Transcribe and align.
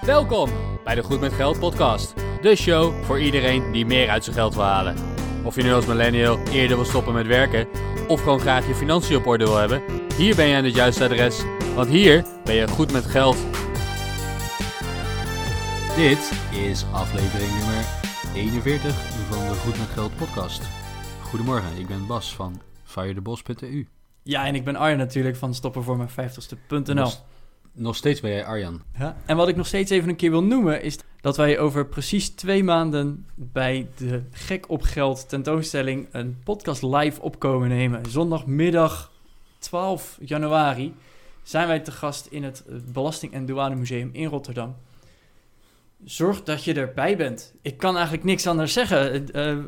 Welkom 0.00 0.50
bij 0.84 0.94
de 0.94 1.02
Goed 1.02 1.20
met 1.20 1.32
Geld 1.32 1.58
podcast. 1.58 2.14
De 2.40 2.56
show 2.56 3.04
voor 3.04 3.20
iedereen 3.20 3.72
die 3.72 3.86
meer 3.86 4.08
uit 4.08 4.24
zijn 4.24 4.36
geld 4.36 4.54
wil 4.54 4.64
halen. 4.64 4.96
Of 5.44 5.54
je 5.54 5.62
nu 5.62 5.72
als 5.72 5.86
millennial 5.86 6.38
eerder 6.38 6.76
wil 6.76 6.86
stoppen 6.86 7.14
met 7.14 7.26
werken 7.26 7.68
of 8.08 8.22
gewoon 8.22 8.40
graag 8.40 8.66
je 8.66 8.74
financiën 8.74 9.16
op 9.16 9.26
orde 9.26 9.44
wil 9.44 9.56
hebben, 9.56 9.82
hier 10.16 10.36
ben 10.36 10.46
je 10.46 10.56
aan 10.56 10.64
het 10.64 10.74
juiste 10.74 11.04
adres, 11.04 11.42
want 11.74 11.88
hier 11.88 12.24
ben 12.44 12.54
je 12.54 12.68
goed 12.68 12.92
met 12.92 13.04
geld. 13.06 13.36
Dit 15.96 16.32
is 16.68 16.84
aflevering 16.92 17.50
nummer 17.50 17.84
41 18.34 18.94
van 19.30 19.48
de 19.48 19.54
Goed 19.54 19.78
met 19.78 19.88
Geld 19.88 20.16
podcast. 20.16 20.62
Goedemorgen, 21.22 21.78
ik 21.78 21.86
ben 21.86 22.06
Bas 22.06 22.34
van 22.34 22.60
firethebos.eu. 22.84 23.86
Ja, 24.22 24.46
en 24.46 24.54
ik 24.54 24.64
ben 24.64 24.76
Arjen 24.76 24.98
natuurlijk 24.98 25.36
van 25.36 25.54
stoppen 25.54 25.82
voor 25.82 25.96
mijn 25.96 26.10
50ste.nl. 26.10 27.10
Nog, 27.78 27.96
steeds 27.96 28.20
ben 28.20 28.30
jij 28.30 28.44
Arjan. 28.44 28.82
Ja. 28.98 29.16
En 29.26 29.36
wat 29.36 29.48
ik 29.48 29.56
nog 29.56 29.66
steeds 29.66 29.90
even 29.90 30.08
een 30.08 30.16
keer 30.16 30.30
wil 30.30 30.44
noemen 30.44 30.82
is 30.82 30.98
dat 31.20 31.36
wij 31.36 31.58
over 31.58 31.86
precies 31.86 32.28
twee 32.28 32.64
maanden 32.64 33.26
bij 33.34 33.88
de 33.96 34.22
Gek 34.30 34.70
op 34.70 34.82
Geld 34.82 35.28
tentoonstelling 35.28 36.08
een 36.10 36.38
podcast 36.44 36.82
live 36.82 37.20
opkomen 37.20 37.68
nemen. 37.68 38.06
Zondagmiddag 38.08 39.12
12 39.58 40.18
januari 40.20 40.94
zijn 41.42 41.66
wij 41.66 41.80
te 41.80 41.92
gast 41.92 42.26
in 42.26 42.44
het 42.44 42.64
Belasting- 42.92 43.32
en 43.32 43.46
Douanemuseum 43.46 44.10
in 44.12 44.26
Rotterdam. 44.26 44.76
Zorg 46.04 46.42
dat 46.42 46.64
je 46.64 46.74
erbij 46.74 47.16
bent. 47.16 47.54
Ik 47.62 47.76
kan 47.76 47.94
eigenlijk 47.94 48.24
niks 48.24 48.46
anders 48.46 48.72
zeggen. 48.72 49.26
Uh, 49.34 49.58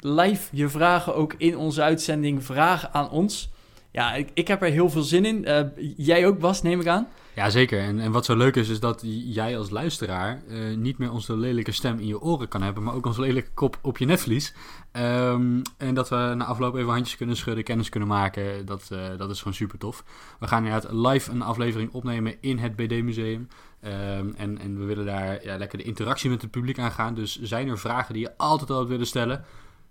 live 0.00 0.56
je 0.56 0.68
vragen 0.68 1.14
ook 1.14 1.34
in 1.38 1.56
onze 1.56 1.82
uitzending. 1.82 2.44
Vragen 2.44 2.92
aan 2.92 3.10
ons. 3.10 3.50
Ja, 3.90 4.14
ik, 4.14 4.30
ik 4.34 4.48
heb 4.48 4.62
er 4.62 4.70
heel 4.70 4.90
veel 4.90 5.02
zin 5.02 5.24
in. 5.24 5.44
Uh, 5.48 5.60
jij 5.96 6.26
ook, 6.26 6.38
Bas, 6.38 6.62
neem 6.62 6.80
ik 6.80 6.86
aan. 6.86 7.08
Ja, 7.34 7.50
zeker. 7.50 7.80
En, 7.80 8.00
en 8.00 8.12
wat 8.12 8.24
zo 8.24 8.36
leuk 8.36 8.56
is, 8.56 8.68
is 8.68 8.80
dat 8.80 9.02
jij 9.06 9.58
als 9.58 9.70
luisteraar 9.70 10.42
uh, 10.48 10.76
niet 10.76 10.98
meer 10.98 11.12
onze 11.12 11.36
lelijke 11.36 11.72
stem 11.72 11.98
in 11.98 12.06
je 12.06 12.20
oren 12.20 12.48
kan 12.48 12.62
hebben, 12.62 12.82
maar 12.82 12.94
ook 12.94 13.06
onze 13.06 13.20
lelijke 13.20 13.50
kop 13.54 13.78
op 13.82 13.98
je 13.98 14.04
netvlies. 14.04 14.54
Um, 14.92 15.62
en 15.76 15.94
dat 15.94 16.08
we 16.08 16.32
na 16.36 16.44
afloop 16.44 16.76
even 16.76 16.92
handjes 16.92 17.16
kunnen 17.16 17.36
schudden, 17.36 17.64
kennis 17.64 17.88
kunnen 17.88 18.08
maken. 18.08 18.66
Dat, 18.66 18.88
uh, 18.92 18.98
dat 19.18 19.30
is 19.30 19.38
gewoon 19.38 19.54
super 19.54 19.78
tof. 19.78 20.04
We 20.38 20.46
gaan 20.46 20.64
inderdaad 20.64 20.92
live 20.92 21.30
een 21.30 21.42
aflevering 21.42 21.92
opnemen 21.92 22.34
in 22.40 22.58
het 22.58 22.76
BD-museum. 22.76 23.48
Um, 23.84 24.34
en, 24.36 24.58
en 24.58 24.78
we 24.78 24.84
willen 24.84 25.06
daar 25.06 25.44
ja, 25.44 25.56
lekker 25.56 25.78
de 25.78 25.84
interactie 25.84 26.30
met 26.30 26.42
het 26.42 26.50
publiek 26.50 26.78
aangaan. 26.78 27.14
Dus 27.14 27.40
zijn 27.42 27.68
er 27.68 27.78
vragen 27.78 28.14
die 28.14 28.22
je 28.22 28.36
altijd 28.36 28.70
al 28.70 28.86
willen 28.86 29.06
stellen? 29.06 29.44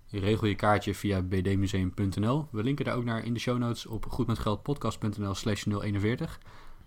Regel 0.09 0.47
je 0.47 0.55
kaartje 0.55 0.95
via 0.95 1.21
bdmuseum.nl. 1.21 2.47
We 2.51 2.63
linken 2.63 2.85
daar 2.85 2.95
ook 2.95 3.03
naar 3.03 3.25
in 3.25 3.33
de 3.33 3.39
show 3.39 3.57
notes 3.57 3.85
op 3.85 4.05
goedmetgeldpodcast.nl 4.05 5.33
slash 5.33 5.65
041. 5.65 6.39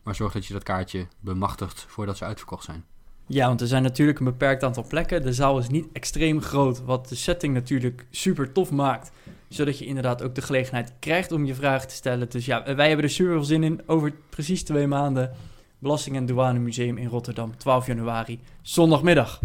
Maar 0.03 0.15
zorg 0.15 0.33
dat 0.33 0.47
je 0.47 0.53
dat 0.53 0.63
kaartje 0.63 1.07
bemachtigt 1.21 1.85
voordat 1.89 2.17
ze 2.17 2.25
uitverkocht 2.25 2.65
zijn. 2.65 2.85
Ja, 3.27 3.47
want 3.47 3.61
er 3.61 3.67
zijn 3.67 3.83
natuurlijk 3.83 4.19
een 4.19 4.25
beperkt 4.25 4.65
aantal 4.65 4.87
plekken. 4.87 5.23
De 5.23 5.33
zaal 5.33 5.59
is 5.59 5.69
niet 5.69 5.87
extreem 5.93 6.41
groot, 6.41 6.85
wat 6.85 7.09
de 7.09 7.15
setting 7.15 7.55
natuurlijk 7.55 8.07
super 8.11 8.53
tof 8.53 8.71
maakt. 8.71 9.13
Zodat 9.49 9.79
je 9.79 9.85
inderdaad 9.87 10.23
ook 10.23 10.35
de 10.35 10.43
gelegenheid 10.43 10.93
krijgt 10.99 11.33
om 11.33 11.45
je 11.45 11.55
vragen 11.55 11.89
te 11.89 11.95
stellen. 11.95 12.31
Dus 12.31 12.47
ja, 12.47 12.75
wij 12.75 12.87
hebben 12.87 13.05
er 13.05 13.11
super 13.11 13.33
veel 13.33 13.45
zin 13.45 13.63
in. 13.63 13.83
Over 13.87 14.13
precies 14.29 14.63
twee 14.63 14.87
maanden 14.87 15.33
Belasting- 15.79 16.17
en 16.17 16.27
Douane 16.27 16.59
Museum 16.59 16.97
in 16.97 17.09
Rotterdam, 17.09 17.57
12 17.57 17.87
januari, 17.87 18.41
zondagmiddag. 18.63 19.41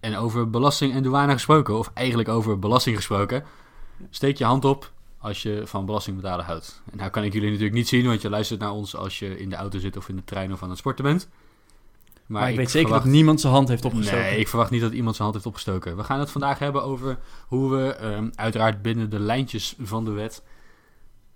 En 0.00 0.16
over 0.16 0.50
belasting 0.50 0.94
en 0.94 1.02
douane 1.02 1.32
gesproken, 1.32 1.78
of 1.78 1.90
eigenlijk 1.94 2.28
over 2.28 2.58
belasting 2.58 2.96
gesproken, 2.96 3.44
steek 4.10 4.38
je 4.38 4.44
hand 4.44 4.64
op 4.64 4.92
als 5.18 5.42
je 5.42 5.62
van 5.64 5.86
belasting 5.86 6.16
betalen 6.16 6.44
houdt. 6.44 6.82
En 6.90 6.96
nou 6.96 7.10
kan 7.10 7.24
ik 7.24 7.32
jullie 7.32 7.48
natuurlijk 7.48 7.76
niet 7.76 7.88
zien, 7.88 8.06
want 8.06 8.22
je 8.22 8.30
luistert 8.30 8.60
naar 8.60 8.72
ons 8.72 8.96
als 8.96 9.18
je 9.18 9.38
in 9.38 9.50
de 9.50 9.56
auto 9.56 9.78
zit 9.78 9.96
of 9.96 10.08
in 10.08 10.16
de 10.16 10.24
trein 10.24 10.52
of 10.52 10.62
aan 10.62 10.68
het 10.68 10.78
sporten 10.78 11.04
bent. 11.04 11.28
Maar, 12.26 12.40
maar 12.40 12.50
ik, 12.50 12.54
ik, 12.54 12.60
weet 12.60 12.70
zeker 12.70 12.86
verwacht... 12.88 13.04
dat 13.04 13.14
niemand 13.14 13.40
zijn 13.40 13.52
hand 13.52 13.68
heeft 13.68 13.84
opgestoken. 13.84 14.20
Nee, 14.20 14.38
ik 14.38 14.48
verwacht 14.48 14.70
niet 14.70 14.80
dat 14.80 14.92
iemand 14.92 15.16
zijn 15.16 15.22
hand 15.22 15.34
heeft 15.34 15.48
opgestoken. 15.48 15.96
We 15.96 16.04
gaan 16.04 16.20
het 16.20 16.30
vandaag 16.30 16.58
hebben 16.58 16.82
over 16.82 17.18
hoe 17.46 17.70
we 17.70 18.04
um, 18.04 18.30
uiteraard 18.34 18.82
binnen 18.82 19.10
de 19.10 19.18
lijntjes 19.18 19.74
van 19.78 20.04
de 20.04 20.10
wet 20.10 20.42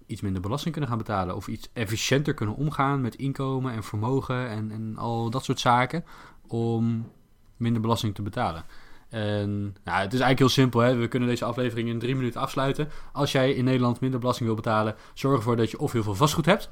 iets 0.06 0.20
minder 0.20 0.42
belasting 0.42 0.72
kunnen 0.72 0.90
gaan 0.90 0.98
betalen. 0.98 1.36
Of 1.36 1.48
iets 1.48 1.68
efficiënter 1.72 2.34
kunnen 2.34 2.54
omgaan 2.54 3.00
met 3.00 3.14
inkomen 3.14 3.72
en 3.72 3.82
vermogen 3.82 4.48
en, 4.48 4.70
en 4.70 4.96
al 4.96 5.30
dat 5.30 5.44
soort 5.44 5.60
zaken. 5.60 6.04
Om 6.46 7.10
minder 7.64 7.82
belasting 7.82 8.14
te 8.14 8.22
betalen. 8.22 8.64
En 9.08 9.76
nou, 9.84 10.02
het 10.02 10.12
is 10.12 10.20
eigenlijk 10.20 10.38
heel 10.38 10.48
simpel. 10.48 10.80
Hè? 10.80 10.96
We 10.96 11.08
kunnen 11.08 11.28
deze 11.28 11.44
aflevering 11.44 11.88
in 11.88 11.98
drie 11.98 12.16
minuten 12.16 12.40
afsluiten. 12.40 12.88
Als 13.12 13.32
jij 13.32 13.52
in 13.52 13.64
Nederland 13.64 14.00
minder 14.00 14.20
belasting 14.20 14.48
wil 14.48 14.56
betalen, 14.56 14.94
zorg 15.14 15.36
ervoor 15.36 15.56
dat 15.56 15.70
je 15.70 15.78
of 15.78 15.92
heel 15.92 16.02
veel 16.02 16.14
vastgoed 16.14 16.46
hebt. 16.46 16.70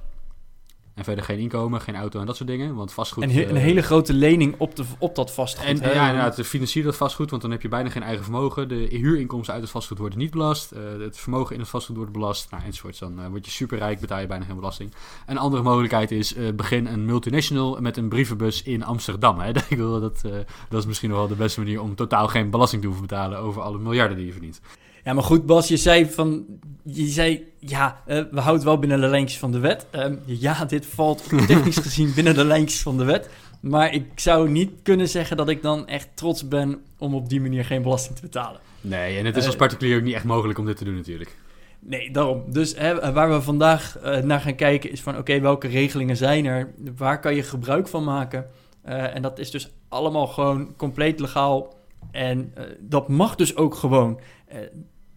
En 0.95 1.05
verder 1.05 1.25
geen 1.25 1.39
inkomen, 1.39 1.81
geen 1.81 1.97
auto 1.97 2.21
en 2.21 2.27
dat 2.27 2.37
soort 2.37 2.49
dingen. 2.49 2.75
Want 2.75 2.93
vastgoed... 2.93 3.23
En 3.23 3.31
he 3.31 3.49
een 3.49 3.57
hele 3.57 3.83
grote 3.83 4.13
lening 4.13 4.55
op, 4.59 4.77
de, 4.77 4.85
op 4.99 5.15
dat 5.15 5.33
vastgoed. 5.33 5.67
En, 5.67 5.77
ja, 5.77 6.09
inderdaad, 6.09 6.41
financier 6.41 6.83
dat 6.83 6.97
vastgoed, 6.97 7.31
want 7.31 7.43
dan 7.43 7.51
heb 7.51 7.63
je 7.63 7.69
bijna 7.69 7.91
geen 7.91 8.03
eigen 8.03 8.23
vermogen. 8.23 8.69
De 8.69 8.87
huurinkomsten 8.91 9.53
uit 9.55 9.63
het 9.63 9.73
vastgoed 9.73 9.99
worden 9.99 10.19
niet 10.19 10.31
belast. 10.31 10.73
Uh, 10.73 11.03
het 11.05 11.19
vermogen 11.19 11.55
in 11.55 11.61
het 11.61 11.71
vastgoed 11.71 11.97
wordt 11.97 12.13
belast. 12.13 12.51
Nou, 12.51 12.63
enzovoorts. 12.65 12.99
Dan 12.99 13.21
uh, 13.21 13.27
word 13.27 13.45
je 13.45 13.51
superrijk, 13.51 14.01
betaal 14.01 14.21
je 14.21 14.27
bijna 14.27 14.45
geen 14.45 14.57
belasting. 14.57 14.93
Een 15.27 15.39
andere 15.39 15.63
mogelijkheid 15.63 16.11
is, 16.11 16.37
uh, 16.37 16.53
begin 16.53 16.87
een 16.87 17.05
multinational 17.05 17.81
met 17.81 17.97
een 17.97 18.09
brievenbus 18.09 18.63
in 18.63 18.85
Amsterdam. 18.85 19.39
Hè? 19.39 19.51
Ik 19.69 19.77
wil, 19.77 20.01
dat, 20.01 20.21
dat 20.69 20.81
is 20.81 20.87
misschien 20.87 21.09
nog 21.09 21.19
wel 21.19 21.29
de 21.29 21.35
beste 21.35 21.61
manier 21.61 21.81
om 21.81 21.95
totaal 21.95 22.29
geen 22.29 22.51
belasting 22.51 22.81
te 22.83 22.89
hoeven 22.89 23.07
betalen 23.07 23.39
over 23.39 23.63
alle 23.63 23.79
miljarden 23.79 24.17
die 24.17 24.27
je 24.27 24.33
verdient. 24.33 24.61
Ja, 25.05 25.13
maar 25.13 25.23
goed, 25.23 25.47
Bas, 25.47 25.69
je 25.69 25.77
zei 25.77 26.07
van. 26.07 26.45
Je 26.85 27.07
zei, 27.07 27.53
ja, 27.59 28.03
uh, 28.07 28.23
we 28.31 28.41
houden 28.41 28.65
wel 28.65 28.79
binnen 28.79 29.01
de 29.01 29.07
lijntjes 29.07 29.39
van 29.39 29.53
de 29.53 29.59
wet. 29.59 29.87
Um, 29.93 30.21
ja, 30.25 30.65
dit 30.65 30.87
valt 30.87 31.29
technisch 31.47 31.77
gezien 31.77 32.13
binnen 32.15 32.35
de 32.35 32.45
lijntjes 32.45 32.83
van 32.83 32.99
de 32.99 33.05
wet. 33.05 33.31
Maar 33.61 33.95
ik 33.95 34.05
zou 34.15 34.51
niet 34.51 34.71
kunnen 34.83 35.09
zeggen 35.09 35.37
dat 35.37 35.49
ik 35.49 35.63
dan 35.63 35.87
echt 35.87 36.09
trots 36.15 36.49
ben 36.49 36.81
om 36.99 37.15
op 37.15 37.29
die 37.29 37.41
manier 37.41 37.65
geen 37.65 37.83
belasting 37.83 38.17
te 38.17 38.23
betalen. 38.23 38.61
Nee, 38.81 39.19
en 39.19 39.25
het 39.25 39.37
is 39.37 39.47
als 39.47 39.57
particulier 39.57 39.97
ook 39.97 40.03
niet 40.03 40.15
echt 40.15 40.25
mogelijk 40.25 40.59
om 40.59 40.67
dit 40.67 40.77
te 40.77 40.85
doen, 40.85 40.95
natuurlijk. 40.95 41.37
Nee, 41.79 42.11
daarom. 42.11 42.45
Dus 42.49 42.75
hè, 42.77 43.13
waar 43.13 43.31
we 43.31 43.43
vandaag 43.43 43.99
uh, 44.05 44.17
naar 44.17 44.41
gaan 44.41 44.55
kijken 44.55 44.91
is 44.91 45.01
van... 45.01 45.19
oké, 45.19 45.41
welke 45.41 45.69
regelingen 45.69 46.17
zijn 46.17 46.45
er? 46.47 46.75
Waar 46.97 47.21
kan 47.21 47.35
je 47.35 47.43
gebruik 47.43 47.89
van 47.89 48.05
maken? 48.05 48.47
Uh, 48.89 49.15
en 49.15 49.23
dat 49.23 49.39
is 49.39 49.51
dus 49.51 49.71
allemaal 49.89 50.27
gewoon 50.27 50.77
compleet 50.77 51.21
legaal. 51.21 51.75
En 52.11 52.55
dat 52.81 53.09
mag 53.09 53.35
dus 53.35 53.57
ook 53.57 53.75
gewoon 53.75 54.21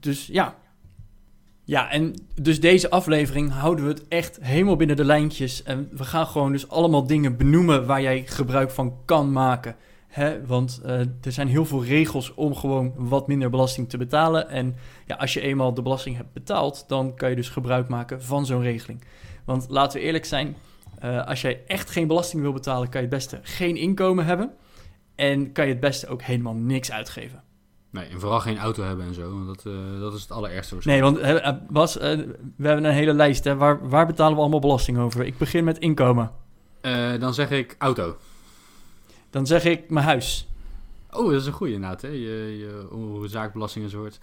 dus 0.05 0.27
ja. 0.27 0.55
Ja, 1.63 1.91
en 1.91 2.13
dus 2.41 2.59
deze 2.59 2.89
aflevering 2.89 3.51
houden 3.51 3.85
we 3.85 3.91
het 3.91 4.07
echt 4.07 4.38
helemaal 4.41 4.75
binnen 4.75 4.95
de 4.95 5.05
lijntjes. 5.05 5.63
En 5.63 5.89
we 5.91 6.03
gaan 6.03 6.27
gewoon 6.27 6.51
dus 6.51 6.69
allemaal 6.69 7.07
dingen 7.07 7.38
benoemen 7.38 7.85
waar 7.85 8.01
jij 8.01 8.23
gebruik 8.25 8.71
van 8.71 8.97
kan 9.05 9.31
maken. 9.31 9.75
Hè? 10.07 10.45
Want 10.45 10.81
uh, 10.85 10.99
er 10.99 11.31
zijn 11.31 11.47
heel 11.47 11.66
veel 11.66 11.83
regels 11.83 12.33
om 12.33 12.55
gewoon 12.55 12.93
wat 12.95 13.27
minder 13.27 13.49
belasting 13.49 13.89
te 13.89 13.97
betalen. 13.97 14.49
En 14.49 14.75
ja, 15.05 15.16
als 15.16 15.33
je 15.33 15.41
eenmaal 15.41 15.73
de 15.73 15.81
belasting 15.81 16.16
hebt 16.16 16.33
betaald, 16.33 16.85
dan 16.87 17.16
kan 17.16 17.29
je 17.29 17.35
dus 17.35 17.49
gebruik 17.49 17.87
maken 17.87 18.23
van 18.23 18.45
zo'n 18.45 18.61
regeling. 18.61 19.03
Want 19.45 19.66
laten 19.69 19.99
we 19.99 20.05
eerlijk 20.05 20.25
zijn, 20.25 20.55
uh, 21.03 21.25
als 21.25 21.41
jij 21.41 21.61
echt 21.67 21.89
geen 21.89 22.07
belasting 22.07 22.41
wil 22.41 22.53
betalen, 22.53 22.89
kan 22.89 23.01
je 23.01 23.07
het 23.07 23.16
beste 23.16 23.39
geen 23.41 23.75
inkomen 23.75 24.25
hebben. 24.25 24.51
En 25.16 25.51
kan 25.51 25.66
je 25.66 25.72
het 25.72 25.79
beste 25.79 26.07
ook 26.07 26.22
helemaal 26.22 26.53
niks 26.53 26.91
uitgeven. 26.91 27.43
Nee, 27.95 28.07
en 28.07 28.19
vooral 28.19 28.39
geen 28.39 28.57
auto 28.57 28.83
hebben 28.83 29.06
en 29.06 29.13
zo. 29.13 29.31
Want 29.31 29.45
dat, 29.45 29.73
uh, 29.73 30.00
dat 30.00 30.13
is 30.13 30.22
het 30.22 30.31
allerergste. 30.31 30.75
Nee, 30.81 31.01
want 31.01 31.19
uh, 31.19 31.50
Bas, 31.69 31.97
uh, 31.97 32.01
we 32.56 32.67
hebben 32.67 32.85
een 32.85 32.94
hele 32.94 33.13
lijst. 33.13 33.44
Hè. 33.44 33.56
Waar, 33.56 33.89
waar 33.89 34.06
betalen 34.06 34.33
we 34.33 34.41
allemaal 34.41 34.59
belasting 34.59 34.97
over? 34.97 35.25
Ik 35.25 35.38
begin 35.38 35.63
met 35.63 35.78
inkomen. 35.78 36.31
dan 37.19 37.34
zeg 37.34 37.51
ik 37.51 37.75
auto. 37.79 38.17
Dan 39.29 39.45
zeg 39.45 39.63
ik 39.63 39.89
mijn 39.89 40.05
huis. 40.05 40.47
Oh, 41.11 41.31
dat 41.31 41.41
is 41.41 41.47
een 41.47 41.53
goede 41.53 41.73
inderdaad. 41.73 42.01
Hè? 42.01 42.07
Je, 42.07 42.57
je, 42.57 43.28
zaakbelasting 43.28 43.85
en 43.85 43.91
zo 43.91 43.97
hoort. 43.97 44.19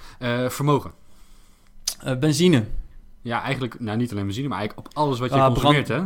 vermogen. 0.53 0.93
benzine. 2.19 2.65
Ja, 3.23 3.43
eigenlijk, 3.43 3.81
nou 3.81 3.97
niet 3.97 4.13
alleen 4.13 4.27
benzine, 4.27 4.49
maar 4.49 4.59
eigenlijk 4.59 4.89
op 4.89 4.95
alles 4.95 5.19
wat 5.19 5.31
je 5.31 5.37
ah, 5.41 5.53
consumeert, 5.53 5.89
hè? 5.89 6.03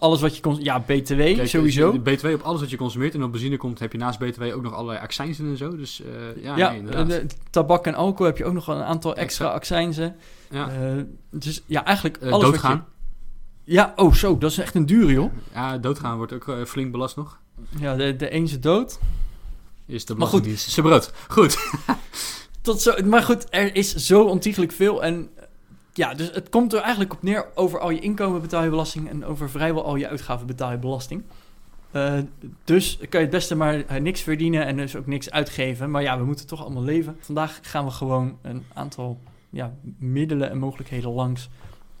Alles 0.00 0.20
wat 0.20 0.36
je... 0.36 0.42
Cons 0.42 0.58
ja, 0.62 0.80
BTW 0.80 1.16
Kijk, 1.16 1.48
sowieso. 1.48 1.98
BTW 1.98 2.26
op 2.26 2.40
alles 2.40 2.60
wat 2.60 2.70
je 2.70 2.76
consumeert. 2.76 3.14
En 3.14 3.22
op 3.22 3.32
benzine 3.32 3.56
komt, 3.56 3.78
heb 3.78 3.92
je 3.92 3.98
naast 3.98 4.18
BTW 4.18 4.42
ook 4.42 4.62
nog 4.62 4.74
allerlei 4.74 4.98
accijnzen 4.98 5.46
en 5.46 5.56
zo. 5.56 5.76
Dus 5.76 6.00
uh, 6.00 6.42
ja, 6.42 6.56
ja 6.56 6.70
nee, 6.70 6.78
inderdaad. 6.78 7.08
De, 7.08 7.26
tabak 7.50 7.86
en 7.86 7.94
alcohol 7.94 8.26
heb 8.26 8.36
je 8.36 8.44
ook 8.44 8.52
nog 8.52 8.66
een 8.66 8.82
aantal 8.82 9.16
extra 9.16 9.46
accijnzen. 9.46 10.16
Ja. 10.50 10.70
Uh, 10.80 11.02
dus 11.30 11.62
ja, 11.66 11.84
eigenlijk 11.84 12.18
uh, 12.22 12.32
alles 12.32 12.44
doodgaan. 12.44 12.76
wat 12.76 12.86
je... 13.64 13.72
Ja, 13.72 13.92
oh 13.96 14.14
zo, 14.14 14.38
dat 14.38 14.50
is 14.50 14.58
echt 14.58 14.74
een 14.74 14.86
dure, 14.86 15.12
joh. 15.12 15.32
Ja, 15.54 15.78
doodgaan 15.78 16.16
wordt 16.16 16.32
ook 16.32 16.66
flink 16.66 16.92
belast 16.92 17.16
nog. 17.16 17.38
Ja, 17.78 17.96
de, 17.96 18.16
de 18.16 18.30
ene 18.30 18.58
dood. 18.58 18.98
Is 19.86 20.04
de 20.04 20.14
belastingdienst. 20.14 20.70
Ze 20.70 20.82
brood. 20.82 21.12
Goed. 21.28 21.58
Tot 22.62 22.82
zo, 22.82 22.94
maar 23.04 23.22
goed, 23.22 23.46
er 23.50 23.76
is 23.76 23.94
zo 23.94 24.22
ontiegelijk 24.22 24.72
veel. 24.72 25.02
En 25.02 25.30
ja, 26.00 26.14
dus 26.14 26.30
het 26.30 26.48
komt 26.48 26.72
er 26.72 26.80
eigenlijk 26.80 27.12
op 27.12 27.22
neer. 27.22 27.46
Over 27.54 27.80
al 27.80 27.90
je 27.90 28.00
inkomen 28.00 28.40
betaal 28.40 28.62
je 28.62 28.70
belasting. 28.70 29.08
En 29.08 29.24
over 29.24 29.50
vrijwel 29.50 29.84
al 29.84 29.96
je 29.96 30.08
uitgaven 30.08 30.46
betaal 30.46 30.70
je 30.70 30.78
belasting. 30.78 31.22
Uh, 31.92 32.18
dus 32.64 32.98
kan 32.98 33.20
je 33.20 33.26
het 33.26 33.30
beste 33.30 33.54
maar 33.54 33.76
uh, 33.76 33.96
niks 33.96 34.20
verdienen 34.20 34.66
en 34.66 34.76
dus 34.76 34.96
ook 34.96 35.06
niks 35.06 35.30
uitgeven. 35.30 35.90
Maar 35.90 36.02
ja, 36.02 36.18
we 36.18 36.24
moeten 36.24 36.46
toch 36.46 36.60
allemaal 36.60 36.82
leven. 36.82 37.16
Vandaag 37.20 37.58
gaan 37.62 37.84
we 37.84 37.90
gewoon 37.90 38.38
een 38.42 38.64
aantal 38.74 39.20
ja, 39.50 39.74
middelen 39.98 40.50
en 40.50 40.58
mogelijkheden 40.58 41.10
langs. 41.10 41.48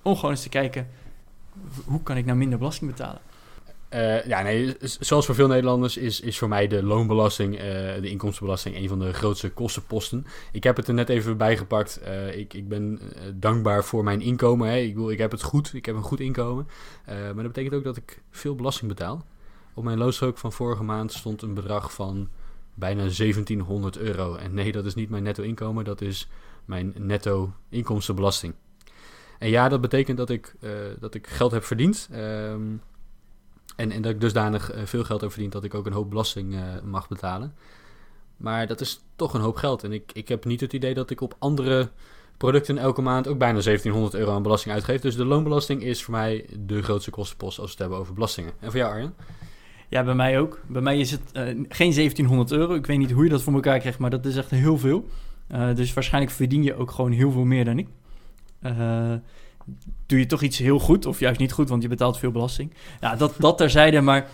Om 0.02 0.14
gewoon 0.14 0.30
eens 0.30 0.42
te 0.42 0.48
kijken, 0.48 0.88
hoe 1.84 2.02
kan 2.02 2.16
ik 2.16 2.24
nou 2.24 2.38
minder 2.38 2.58
belasting 2.58 2.90
betalen? 2.90 3.20
Uh, 3.94 4.24
ja, 4.24 4.42
nee, 4.42 4.76
zoals 4.80 5.26
voor 5.26 5.34
veel 5.34 5.46
Nederlanders 5.46 5.96
is, 5.96 6.20
is 6.20 6.38
voor 6.38 6.48
mij 6.48 6.66
de 6.66 6.82
loonbelasting, 6.82 7.54
uh, 7.54 7.60
de 8.00 8.10
inkomstenbelasting, 8.10 8.76
een 8.76 8.88
van 8.88 8.98
de 8.98 9.12
grootste 9.12 9.50
kostenposten. 9.50 10.26
Ik 10.52 10.64
heb 10.64 10.76
het 10.76 10.88
er 10.88 10.94
net 10.94 11.08
even 11.08 11.36
bij 11.36 11.56
gepakt. 11.56 12.00
Uh, 12.04 12.36
ik, 12.36 12.54
ik 12.54 12.68
ben 12.68 13.00
dankbaar 13.34 13.84
voor 13.84 14.04
mijn 14.04 14.20
inkomen. 14.20 14.68
Hè. 14.68 14.76
Ik, 14.76 14.94
bedoel, 14.94 15.10
ik 15.10 15.18
heb 15.18 15.30
het 15.30 15.42
goed, 15.42 15.74
ik 15.74 15.86
heb 15.86 15.94
een 15.94 16.02
goed 16.02 16.20
inkomen. 16.20 16.68
maar 17.06 17.34
dat 17.34 17.46
betekent 17.46 17.74
ook 17.74 17.84
dat 17.84 17.96
ik 17.96 18.22
veel 18.30 18.54
belasting 18.54 18.88
betaal. 18.88 19.24
Op 19.74 19.84
mijn 19.84 19.98
loonstrook 19.98 20.38
van 20.38 20.52
vorige 20.52 20.82
maand 20.82 21.12
stond 21.12 21.42
een 21.42 21.54
bedrag 21.54 21.92
van 21.92 22.28
bijna 22.74 23.00
1700 23.02 23.98
euro. 23.98 24.34
En 24.34 24.54
nee, 24.54 24.72
dat 24.72 24.84
is 24.84 24.94
niet 24.94 25.10
mijn 25.10 25.22
netto 25.22 25.42
inkomen, 25.42 25.84
dat 25.84 26.00
is 26.00 26.28
mijn 26.64 26.94
netto 26.96 27.52
inkomstenbelasting. 27.68 28.54
En 29.38 29.48
ja, 29.48 29.68
dat 29.68 29.80
betekent 29.80 30.16
dat 30.16 30.30
ik, 30.30 30.54
dat 31.00 31.14
ik 31.14 31.26
geld 31.26 31.50
heb 31.52 31.64
verdiend. 31.64 32.08
Ehm, 32.12 32.62
en, 33.80 33.90
en 33.90 34.02
dat 34.02 34.12
ik 34.12 34.20
dusdanig 34.20 34.74
uh, 34.74 34.80
veel 34.84 35.04
geld 35.04 35.20
heb 35.20 35.50
dat 35.50 35.64
ik 35.64 35.74
ook 35.74 35.86
een 35.86 35.92
hoop 35.92 36.10
belasting 36.10 36.54
uh, 36.54 36.60
mag 36.84 37.08
betalen. 37.08 37.54
Maar 38.36 38.66
dat 38.66 38.80
is 38.80 39.00
toch 39.16 39.34
een 39.34 39.40
hoop 39.40 39.56
geld. 39.56 39.84
En 39.84 39.92
ik, 39.92 40.10
ik 40.12 40.28
heb 40.28 40.44
niet 40.44 40.60
het 40.60 40.72
idee 40.72 40.94
dat 40.94 41.10
ik 41.10 41.20
op 41.20 41.36
andere 41.38 41.90
producten 42.36 42.78
elke 42.78 43.02
maand 43.02 43.28
ook 43.28 43.38
bijna 43.38 43.60
1700 43.60 44.14
euro 44.14 44.34
aan 44.34 44.42
belasting 44.42 44.74
uitgeef. 44.74 45.00
Dus 45.00 45.16
de 45.16 45.24
loonbelasting 45.24 45.82
is 45.82 46.02
voor 46.02 46.14
mij 46.14 46.46
de 46.58 46.82
grootste 46.82 47.10
kostenpost 47.10 47.58
als 47.58 47.66
we 47.66 47.72
het 47.72 47.80
hebben 47.80 47.98
over 47.98 48.14
belastingen. 48.14 48.52
En 48.60 48.70
voor 48.70 48.80
jou 48.80 48.92
Arjen? 48.92 49.14
Ja, 49.88 50.04
bij 50.04 50.14
mij 50.14 50.40
ook. 50.40 50.60
Bij 50.66 50.82
mij 50.82 50.98
is 50.98 51.10
het 51.10 51.22
uh, 51.32 51.42
geen 51.68 51.94
1700 51.94 52.52
euro. 52.52 52.74
Ik 52.74 52.86
weet 52.86 52.98
niet 52.98 53.10
hoe 53.10 53.24
je 53.24 53.30
dat 53.30 53.42
voor 53.42 53.52
elkaar 53.52 53.78
krijgt, 53.78 53.98
maar 53.98 54.10
dat 54.10 54.26
is 54.26 54.36
echt 54.36 54.50
heel 54.50 54.78
veel. 54.78 55.08
dus 55.74 55.94
waarschijnlijk 55.94 56.34
verdien 56.34 56.62
je 56.62 56.74
ook 56.74 56.90
gewoon 56.90 57.12
heel 57.12 57.30
veel 57.30 57.44
meer 57.44 57.64
dan 57.64 57.78
ik 57.78 57.88
doe 60.06 60.18
je 60.18 60.26
toch 60.26 60.42
iets 60.42 60.58
heel 60.58 60.78
goed 60.78 61.06
of 61.06 61.18
juist 61.18 61.40
niet 61.40 61.52
goed, 61.52 61.68
want 61.68 61.82
je 61.82 61.88
betaalt 61.88 62.18
veel 62.18 62.30
belasting. 62.30 62.74
Ja, 63.00 63.16
dat, 63.16 63.34
dat 63.38 63.58
terzijde, 63.58 64.00
maar 64.00 64.28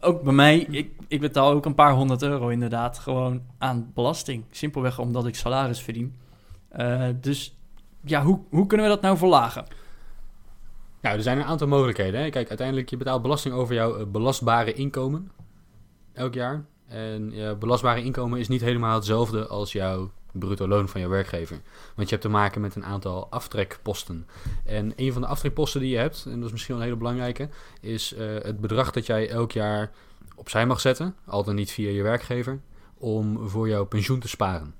ook 0.00 0.22
bij 0.22 0.32
mij, 0.32 0.58
ik, 0.58 0.90
ik 1.08 1.20
betaal 1.20 1.50
ook 1.50 1.66
een 1.66 1.74
paar 1.74 1.92
honderd 1.92 2.22
euro 2.22 2.48
inderdaad 2.48 2.98
gewoon 2.98 3.42
aan 3.58 3.90
belasting. 3.94 4.44
Simpelweg 4.50 4.98
omdat 4.98 5.26
ik 5.26 5.34
salaris 5.34 5.80
verdien. 5.80 6.14
Uh, 6.78 7.08
dus 7.20 7.56
ja, 8.04 8.22
hoe, 8.22 8.40
hoe 8.50 8.66
kunnen 8.66 8.86
we 8.86 8.92
dat 8.92 9.02
nou 9.02 9.16
verlagen? 9.16 9.64
Nou, 11.00 11.16
er 11.16 11.22
zijn 11.22 11.38
een 11.38 11.44
aantal 11.44 11.66
mogelijkheden. 11.66 12.20
Hè? 12.20 12.30
Kijk, 12.30 12.48
uiteindelijk, 12.48 12.90
je 12.90 12.96
betaalt 12.96 13.22
belasting 13.22 13.54
over 13.54 13.74
jouw 13.74 13.96
eh, 13.96 14.06
belastbare 14.06 14.72
inkomen 14.72 15.30
elk 16.12 16.34
jaar. 16.34 16.64
En 16.88 17.30
je 17.32 17.56
belastbare 17.58 18.02
inkomen 18.02 18.38
is 18.38 18.48
niet 18.48 18.60
helemaal 18.60 18.94
hetzelfde 18.94 19.46
als 19.46 19.72
jouw 19.72 20.10
bruto 20.32 20.68
loon 20.68 20.88
van 20.88 21.00
je 21.00 21.08
werkgever. 21.08 21.60
Want 21.94 22.08
je 22.08 22.14
hebt 22.14 22.22
te 22.22 22.28
maken 22.28 22.60
met 22.60 22.74
een 22.74 22.84
aantal 22.84 23.30
aftrekposten. 23.30 24.26
En 24.64 24.92
een 24.96 25.12
van 25.12 25.22
de 25.22 25.28
aftrekposten 25.28 25.80
die 25.80 25.90
je 25.90 25.96
hebt, 25.96 26.24
en 26.26 26.36
dat 26.36 26.44
is 26.44 26.52
misschien 26.52 26.74
wel 26.74 26.82
een 26.82 26.90
hele 26.90 27.02
belangrijke, 27.02 27.48
is 27.80 28.12
uh, 28.12 28.20
het 28.42 28.60
bedrag 28.60 28.90
dat 28.90 29.06
jij 29.06 29.28
elk 29.28 29.52
jaar 29.52 29.90
opzij 30.34 30.66
mag 30.66 30.80
zetten, 30.80 31.14
al 31.24 31.44
dan 31.44 31.54
niet 31.54 31.70
via 31.70 31.90
je 31.90 32.02
werkgever, 32.02 32.60
om 32.98 33.48
voor 33.48 33.68
jouw 33.68 33.84
pensioen 33.84 34.18
te 34.18 34.28
sparen. 34.28 34.74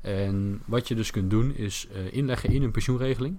En 0.00 0.62
wat 0.64 0.88
je 0.88 0.94
dus 0.94 1.10
kunt 1.10 1.30
doen 1.30 1.54
is 1.54 1.88
uh, 1.92 2.12
inleggen 2.12 2.50
in 2.50 2.62
een 2.62 2.70
pensioenregeling. 2.70 3.38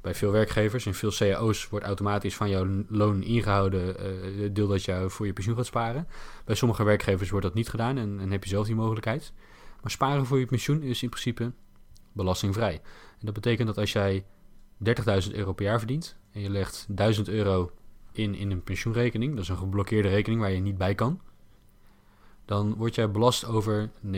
Bij 0.00 0.14
veel 0.14 0.30
werkgevers 0.30 0.86
en 0.86 0.94
veel 0.94 1.10
cao's 1.10 1.68
wordt 1.68 1.84
automatisch 1.84 2.36
van 2.36 2.48
jouw 2.48 2.66
loon 2.88 3.22
ingehouden 3.22 3.96
het 4.42 4.54
deel 4.54 4.66
dat 4.66 4.84
je 4.84 5.04
voor 5.08 5.26
je 5.26 5.32
pensioen 5.32 5.56
gaat 5.56 5.66
sparen. 5.66 6.06
Bij 6.44 6.54
sommige 6.54 6.84
werkgevers 6.84 7.30
wordt 7.30 7.46
dat 7.46 7.54
niet 7.54 7.68
gedaan 7.68 7.98
en, 7.98 8.18
en 8.20 8.30
heb 8.30 8.44
je 8.44 8.50
zelf 8.50 8.66
die 8.66 8.74
mogelijkheid. 8.74 9.32
Maar 9.82 9.90
sparen 9.90 10.26
voor 10.26 10.38
je 10.38 10.46
pensioen 10.46 10.82
is 10.82 11.02
in 11.02 11.08
principe 11.08 11.52
belastingvrij. 12.12 12.80
En 13.18 13.26
dat 13.26 13.34
betekent 13.34 13.66
dat 13.66 13.78
als 13.78 13.92
jij 13.92 14.24
30.000 14.84 15.32
euro 15.32 15.52
per 15.52 15.64
jaar 15.64 15.78
verdient 15.78 16.16
en 16.32 16.40
je 16.40 16.50
legt 16.50 16.86
1000 16.88 17.28
euro 17.28 17.70
in, 18.12 18.34
in 18.34 18.50
een 18.50 18.62
pensioenrekening, 18.62 19.34
dat 19.34 19.42
is 19.42 19.48
een 19.48 19.56
geblokkeerde 19.56 20.08
rekening 20.08 20.40
waar 20.40 20.50
je 20.50 20.60
niet 20.60 20.78
bij 20.78 20.94
kan, 20.94 21.20
dan 22.44 22.74
word 22.74 22.94
jij 22.94 23.10
belast 23.10 23.44
over 23.44 23.90
29.000 24.06 24.10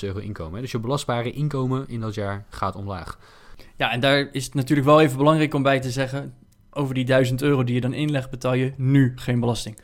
euro 0.00 0.18
inkomen. 0.18 0.60
Dus 0.60 0.70
je 0.70 0.78
belastbare 0.78 1.30
inkomen 1.30 1.88
in 1.88 2.00
dat 2.00 2.14
jaar 2.14 2.44
gaat 2.48 2.76
omlaag. 2.76 3.18
Ja, 3.76 3.90
en 3.90 4.00
daar 4.00 4.28
is 4.32 4.44
het 4.44 4.54
natuurlijk 4.54 4.88
wel 4.88 5.00
even 5.00 5.16
belangrijk 5.16 5.54
om 5.54 5.62
bij 5.62 5.80
te 5.80 5.90
zeggen: 5.90 6.34
over 6.70 6.94
die 6.94 7.04
1000 7.04 7.42
euro 7.42 7.64
die 7.64 7.74
je 7.74 7.80
dan 7.80 7.92
inlegt, 7.92 8.30
betaal 8.30 8.54
je 8.54 8.72
nu 8.76 9.12
geen 9.16 9.40
belasting. 9.40 9.78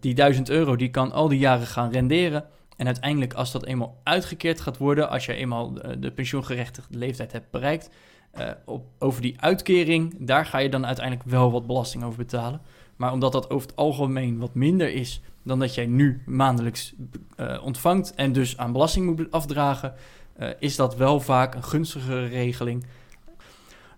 die 0.00 0.14
1000 0.14 0.50
euro 0.50 0.76
die 0.76 0.90
kan 0.90 1.12
al 1.12 1.28
die 1.28 1.38
jaren 1.38 1.66
gaan 1.66 1.90
renderen. 1.90 2.44
En 2.76 2.86
uiteindelijk, 2.86 3.34
als 3.34 3.52
dat 3.52 3.64
eenmaal 3.64 4.00
uitgekeerd 4.02 4.60
gaat 4.60 4.76
worden, 4.76 5.10
als 5.10 5.26
je 5.26 5.34
eenmaal 5.34 5.72
de, 5.98 6.10
pensioengerechtigde 6.10 6.98
leeftijd 6.98 7.32
hebt 7.32 7.50
bereikt, 7.50 7.90
uh, 8.38 8.50
op, 8.64 8.84
over 8.98 9.22
die 9.22 9.40
uitkering, 9.40 10.16
daar 10.18 10.46
ga 10.46 10.58
je 10.58 10.68
dan 10.68 10.86
uiteindelijk 10.86 11.28
wel 11.28 11.50
wat 11.50 11.66
belasting 11.66 12.04
over 12.04 12.18
betalen. 12.18 12.60
Maar 12.96 13.12
omdat 13.12 13.32
dat 13.32 13.50
over 13.50 13.68
het 13.68 13.76
algemeen 13.76 14.38
wat 14.38 14.54
minder 14.54 14.92
is 14.92 15.20
dan 15.42 15.58
dat 15.58 15.74
jij 15.74 15.86
nu 15.86 16.22
maandelijks 16.26 16.92
uh, 17.36 17.62
ontvangt 17.64 18.14
en 18.14 18.32
dus 18.32 18.56
aan 18.56 18.72
belasting 18.72 19.06
moet 19.06 19.30
afdragen, 19.30 19.94
is 20.58 20.76
dat 20.76 20.96
wel 20.96 21.20
vaak 21.20 21.54
een 21.54 21.64
gunstigere 21.64 22.26
regeling 22.26 22.84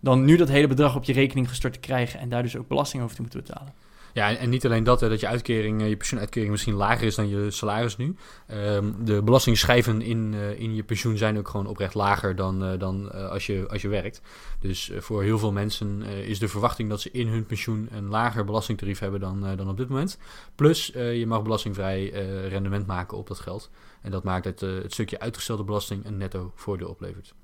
dan 0.05 0.25
nu 0.25 0.37
dat 0.37 0.49
hele 0.49 0.67
bedrag 0.67 0.97
op 0.97 1.05
je 1.05 1.13
rekening 1.13 1.49
gestort 1.49 1.73
te 1.73 1.79
krijgen 1.79 2.21
en 2.21 2.29
daar 2.29 2.43
dus 2.43 2.57
ook 2.57 2.69
belasting 2.69 3.03
over 3.03 3.17
te 3.17 3.23
moeten 3.23 3.41
betalen. 3.41 3.73
Ja, 4.15 4.37
en, 4.37 4.51
niet 4.51 4.65
alleen 4.65 4.85
dat, 4.85 5.01
dat 5.01 5.21
je 5.21 5.27
uitkering, 5.27 5.81
eh, 5.81 5.89
je 5.89 5.97
pensioenuitkering 5.97 6.51
misschien 6.51 6.75
lager 6.75 7.07
is 7.07 7.15
dan 7.15 7.29
je 7.29 7.51
salaris 7.51 7.97
nu. 7.97 8.17
Um, 8.53 9.05
de 9.05 9.23
belastingschijven 9.23 10.03
in, 10.03 10.33
uh, 10.33 10.61
in 10.61 10.75
je 10.75 10.83
pensioen 10.83 11.17
zijn 11.17 11.39
ook 11.39 11.49
gewoon 11.49 11.67
oprecht 11.67 11.95
lager 11.95 12.37
dan, 12.37 12.73
uh, 12.73 12.79
dan 12.79 13.13
als, 13.31 13.47
je, 13.47 13.67
als 13.69 13.83
je 13.83 13.89
werkt. 13.89 14.21
Dus 14.61 14.91
voor 14.99 15.23
heel 15.23 15.39
veel 15.39 15.53
mensen 15.53 16.03
is 16.03 16.39
de 16.39 16.49
verwachting 16.49 16.89
dat 16.89 17.01
ze 17.01 17.11
in 17.11 17.29
hun 17.29 17.47
pensioen 17.47 17.89
een 17.91 18.09
lager 18.09 18.45
belastingtarief 18.45 18.99
hebben 18.99 19.21
dan, 19.21 19.57
dan 19.57 19.69
op 19.69 19.77
dit 19.77 19.89
moment. 19.89 20.19
Plus, 20.55 20.87
je 20.95 21.25
mag 21.27 21.43
belastingvrij 21.43 22.09
rendement 22.49 22.87
maken 22.87 23.19
op 23.19 23.27
dat 23.27 23.41
geld. 23.41 23.71
En 24.03 24.11
dat 24.11 24.25
maakt 24.25 24.45
dat 24.45 24.61
het 24.61 24.93
stukje 24.93 25.21
uitgestelde 25.21 25.65
belasting 25.65 26.05
een 26.05 26.17
netto 26.17 26.53
voordeel 26.55 26.89
oplevert. 26.89 27.35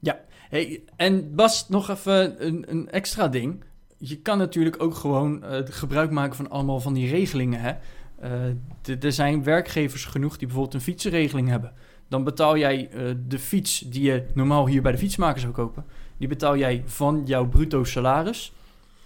Ja, 0.00 0.20
hey, 0.48 0.82
en 0.96 1.34
Bas, 1.34 1.68
nog 1.68 1.88
even 1.88 2.46
een, 2.46 2.64
een 2.70 2.90
extra 2.90 3.28
ding 3.28 3.64
je 4.02 4.16
kan 4.16 4.38
natuurlijk 4.38 4.82
ook 4.82 4.94
gewoon 4.94 5.44
uh, 5.44 5.58
gebruik 5.64 6.10
maken 6.10 6.36
van 6.36 6.50
allemaal 6.50 6.80
van 6.80 6.94
die 6.94 7.10
regelingen. 7.10 7.78
Uh, 8.22 9.04
er 9.04 9.12
zijn 9.12 9.44
werkgevers 9.44 10.04
genoeg 10.04 10.36
die 10.36 10.46
bijvoorbeeld 10.46 10.74
een 10.74 10.80
fietsenregeling 10.80 11.48
hebben. 11.48 11.72
Dan 12.08 12.24
betaal 12.24 12.56
jij 12.56 12.90
uh, 12.94 13.14
de 13.28 13.38
fiets 13.38 13.78
die 13.78 14.02
je 14.02 14.26
normaal 14.34 14.66
hier 14.66 14.82
bij 14.82 14.92
de 14.92 14.98
fietsmaker 14.98 15.40
zou 15.40 15.52
kopen, 15.52 15.84
die 16.16 16.28
betaal 16.28 16.56
jij 16.56 16.82
van 16.86 17.22
jouw 17.24 17.48
bruto 17.48 17.84
salaris. 17.84 18.52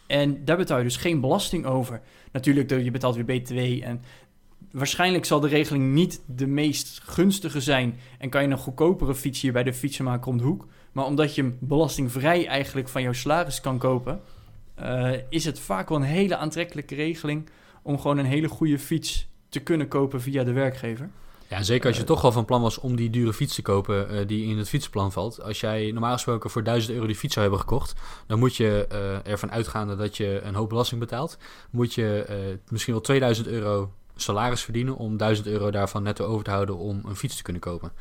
En 0.06 0.44
daar 0.44 0.56
betaal 0.56 0.79
je 0.79 0.85
dus 0.85 0.96
geen 0.96 1.20
belasting 1.20 1.67
over. 1.67 2.00
Natuurlijk, 2.32 2.70
je 2.70 2.91
betaalt 2.91 3.14
weer 3.14 3.41
BTW 3.41 3.85
en 3.85 4.02
waarschijnlijk 4.70 5.25
zal 5.25 5.41
de 5.41 5.49
regeling 5.49 5.93
niet 5.93 6.22
de 6.27 6.46
meest 6.46 7.01
gunstige 7.05 7.60
zijn 7.60 7.98
en 8.19 8.31
kan 8.31 8.43
je 8.43 8.48
een 8.48 8.58
goedkopere 8.58 9.15
fiets 9.15 9.41
hier 9.41 9.53
bij 9.53 9.63
de 9.63 9.74
fietsenmaker 9.74 10.31
om 10.31 10.39
de 10.39 10.44
hoek. 10.44 10.67
Maar 10.93 11.05
omdat 11.05 11.34
je 11.34 11.43
hem 11.43 11.56
belastingvrij 11.60 12.46
eigenlijk 12.46 12.89
van 12.89 13.03
jouw 13.03 13.13
salaris 13.13 13.60
kan 13.60 13.79
kopen, 13.79 14.20
uh, 14.82 15.12
is 15.28 15.44
het 15.44 15.60
vaak 15.60 15.88
wel 15.88 15.98
een 15.98 16.04
hele 16.04 16.36
aantrekkelijke 16.36 16.94
regeling 16.94 17.48
om 17.82 18.00
gewoon 18.00 18.19
een 18.19 18.24
hele 18.24 18.48
goede 18.48 18.78
fiets 18.78 19.28
te 19.48 19.60
kunnen 19.60 19.88
kopen 19.88 20.20
via 20.20 20.44
de 20.44 20.52
werkgever. 20.52 21.10
Ja, 21.48 21.62
zeker 21.62 21.86
als 21.86 21.96
je 21.96 22.02
uh, 22.02 22.08
toch 22.08 22.24
al 22.24 22.32
van 22.32 22.44
plan 22.44 22.62
was 22.62 22.78
om 22.78 22.96
die 22.96 23.10
dure 23.10 23.32
fiets 23.32 23.54
te 23.54 23.62
kopen 23.62 24.14
uh, 24.14 24.26
die 24.26 24.46
in 24.46 24.58
het 24.58 24.69
fietsplan 24.69 25.12
valt. 25.12 25.43
Als 25.43 25.60
jij 25.60 25.90
normaal 25.90 26.12
gesproken 26.12 26.50
voor 26.50 26.64
1000 26.64 26.93
euro 26.94 27.06
die 27.06 27.16
fiets 27.16 27.34
zou 27.34 27.46
hebben 27.46 27.64
gekocht, 27.64 27.94
dan 28.26 28.38
moet 28.38 28.56
je 28.56 28.86
uh, 28.93 29.32
ervan 29.32 29.50
uitgaande 29.50 29.96
dat 29.96 30.16
je 30.16 30.40
een 30.43 30.54
hoop 30.54 30.69
belasting 30.69 31.00
betaalt. 31.00 31.38
Moet 31.70 31.94
je 31.94 32.58
misschien 32.69 32.93
wel 32.93 33.02
2000 33.02 33.46
euro 33.46 33.93
salaris 34.16 34.62
verdienen 34.62 34.96
om 34.96 35.16
1000 35.16 35.46
euro 35.46 35.70
daarvan 35.70 36.02
netto 36.02 36.26
over 36.26 36.44
te 36.44 36.50
houden 36.50 36.76
om 36.76 37.00
een 37.04 37.16
fiets 37.16 37.36
te 37.36 37.43
kunnen 37.43 37.62
kopen. 37.62 37.93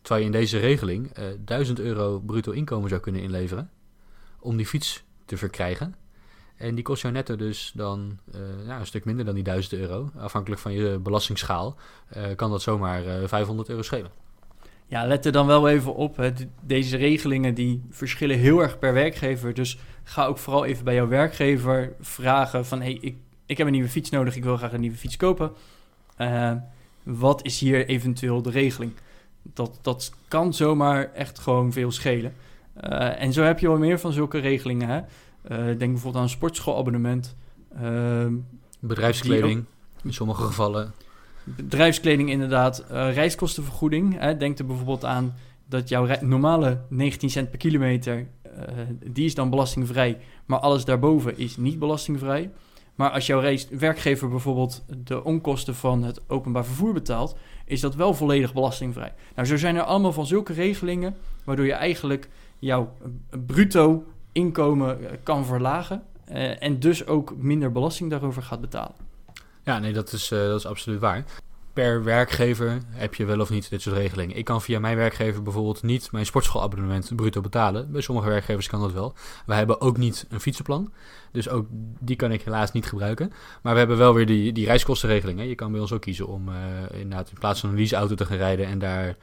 Terwijl 0.00 0.20
je 0.20 0.32
in 0.32 0.38
deze 0.40 0.58
regeling 0.58 1.12
1000 1.44 1.80
euro 1.80 2.18
bruto 2.18 2.52
inkomen 2.52 2.88
zou 2.88 3.00
kunnen 3.00 3.22
inleveren 3.22 3.70
om 4.40 4.56
die 4.56 4.66
fiets 4.66 5.04
te 5.24 5.36
verkrijgen. 5.36 5.94
En 6.58 6.74
die 6.74 6.84
kost 6.84 7.02
jou 7.02 7.14
netto 7.14 7.36
dus 7.36 7.72
dan 7.74 8.18
uh, 8.34 8.40
ja, 8.66 8.78
een 8.78 8.86
stuk 8.86 9.04
minder 9.04 9.24
dan 9.24 9.34
die 9.34 9.44
1000 9.44 9.72
euro. 9.72 10.10
Afhankelijk 10.16 10.60
van 10.60 10.72
je 10.72 10.98
belastingsschaal 10.98 11.76
uh, 12.16 12.22
kan 12.36 12.50
dat 12.50 12.62
zomaar 12.62 13.04
uh, 13.04 13.22
eh, 13.22 13.28
500 13.28 13.68
euro 13.68 13.82
schelen. 13.82 14.10
Ja, 14.86 15.06
let 15.06 15.26
er 15.26 15.32
dan 15.32 15.46
wel 15.46 15.68
even 15.68 15.94
op. 15.94 16.32
Deze 16.60 16.96
regelingen 16.96 17.54
die 17.54 17.82
verschillen 17.90 18.38
heel 18.38 18.60
erg 18.60 18.78
per 18.78 18.92
werkgever. 18.92 19.54
Dus 19.54 19.78
ga 20.02 20.26
ook 20.26 20.38
vooral 20.38 20.64
even 20.64 20.84
bij 20.84 20.94
jouw 20.94 21.08
werkgever 21.08 21.92
vragen 22.00 22.66
van... 22.66 22.80
hey, 22.80 22.98
ik, 23.00 23.16
ik 23.46 23.58
heb 23.58 23.66
een 23.66 23.72
nieuwe 23.72 23.88
fiets 23.88 24.10
nodig, 24.10 24.36
ik 24.36 24.44
wil 24.44 24.56
graag 24.56 24.72
een 24.72 24.80
nieuwe 24.80 24.96
fiets 24.96 25.16
kopen. 25.16 25.52
wat 27.02 27.44
is 27.44 27.60
hier 27.60 27.86
eventueel 27.86 28.42
de 28.42 28.50
regeling? 28.50 28.92
Dat, 29.42 29.78
dat 29.82 30.12
kan 30.28 30.54
zomaar 30.54 31.12
echt 31.12 31.38
gewoon 31.38 31.72
veel 31.72 31.90
schelen. 31.90 32.34
en 33.18 33.32
zo 33.32 33.42
heb 33.42 33.58
je 33.58 33.68
wel 33.68 33.78
meer 33.78 33.98
van 33.98 34.12
zulke 34.12 34.38
regelingen, 34.38 34.88
hè. 34.88 35.00
Uh, 35.48 35.56
denk 35.56 35.78
bijvoorbeeld 35.78 36.16
aan 36.16 36.22
een 36.22 36.28
sportschoolabonnement. 36.28 37.36
Uh, 37.82 38.26
Bedrijfskleding, 38.80 39.64
in 40.02 40.12
sommige 40.12 40.42
gevallen. 40.42 40.92
Bedrijfskleding 41.44 42.30
inderdaad. 42.30 42.84
Uh, 42.90 43.14
reiskostenvergoeding. 43.14 44.18
Hè. 44.18 44.36
Denk 44.36 44.58
er 44.58 44.66
bijvoorbeeld 44.66 45.04
aan 45.04 45.34
dat 45.66 45.88
jouw 45.88 46.06
normale 46.20 46.80
19 46.88 47.30
cent 47.30 47.50
per 47.50 47.58
kilometer... 47.58 48.26
Eh, 48.66 48.84
die 49.04 49.24
is 49.24 49.34
dan 49.34 49.50
belastingvrij, 49.50 50.18
maar 50.46 50.58
alles 50.58 50.84
daarboven 50.84 51.38
is 51.38 51.56
niet 51.56 51.78
belastingvrij. 51.78 52.50
Maar 52.94 53.10
als 53.10 53.26
jouw 53.26 53.56
werkgever 53.70 54.28
bijvoorbeeld 54.28 54.84
de 55.04 55.24
onkosten 55.24 55.74
van 55.74 56.02
het 56.02 56.20
openbaar 56.26 56.64
vervoer 56.64 56.92
betaalt, 56.92 57.36
is 57.64 57.80
dat 57.80 57.94
wel 57.94 58.14
volledig 58.14 58.52
belastingvrij. 58.52 59.12
Nou, 59.34 59.48
zo 59.48 59.56
zijn 59.56 59.76
er 59.76 59.82
allemaal 59.82 60.12
van 60.12 60.26
zulke 60.26 60.52
regelingen, 60.52 61.16
waardoor 61.44 61.66
je 61.66 61.72
eigenlijk 61.72 62.28
jouw 62.58 62.92
bruto 63.46 64.04
inkomen 64.38 65.10
eh, 65.10 65.16
kan 65.22 65.44
verlagen 65.44 66.02
uh, 66.32 66.62
en 66.62 66.80
dus 66.80 67.06
ook 67.06 67.36
minder 67.36 67.72
belasting 67.72 68.10
daarover 68.10 68.42
gaat 68.42 68.60
betalen. 68.60 68.94
Ja, 69.62 69.78
nee, 69.78 69.92
dat 69.92 70.12
is, 70.12 70.32
uh, 70.32 70.38
dat 70.38 70.58
is 70.58 70.66
absoluut 70.66 71.00
waar 71.00 71.24
per 71.72 72.04
werkgever 72.04 72.78
heb 72.90 73.14
je 73.14 73.24
wel 73.24 73.40
of 73.40 73.50
niet 73.50 73.70
dit 73.70 73.82
soort 73.82 73.96
regelingen. 73.96 74.36
Ik 74.36 74.44
kan 74.44 74.62
via 74.62 74.78
mijn 74.78 74.96
werkgever 74.96 75.42
bijvoorbeeld 75.42 75.82
niet 75.82 76.12
mijn 76.12 76.26
sportschoolabonnement 76.26 77.16
bruto 77.16 77.40
betalen. 77.40 77.92
Bij 77.92 78.00
sommige 78.00 78.28
werkgevers 78.28 78.68
kan 78.68 78.80
dat 78.80 78.92
wel. 78.92 79.14
Wij 79.46 79.56
hebben 79.56 79.80
ook 79.80 79.96
niet 79.96 80.26
een 80.28 80.40
fietsenplan. 80.40 80.92
Dus 81.32 81.48
ook 81.48 81.66
die 82.00 82.16
kan 82.16 82.32
ik 82.32 82.42
helaas 82.42 82.72
niet 82.72 82.86
gebruiken. 82.86 83.32
Maar 83.62 83.72
we 83.72 83.78
hebben 83.78 83.96
wel 83.96 84.14
weer 84.14 84.26
die, 84.26 84.52
die 84.52 84.66
reiskostenregelingen. 84.66 85.48
Je 85.48 85.54
kan 85.54 85.72
bij 85.72 85.80
ons 85.80 85.92
ook 85.92 86.00
kiezen 86.00 86.26
om 86.26 86.48
inderdaad 86.90 87.30
in 87.30 87.38
plaats 87.38 87.60
van 87.60 87.68
een 87.68 87.76
leaseauto 87.76 88.14
te 88.14 88.24
gaan 88.24 88.36
rijden 88.36 88.66
en 88.66 88.78
daar 88.78 89.16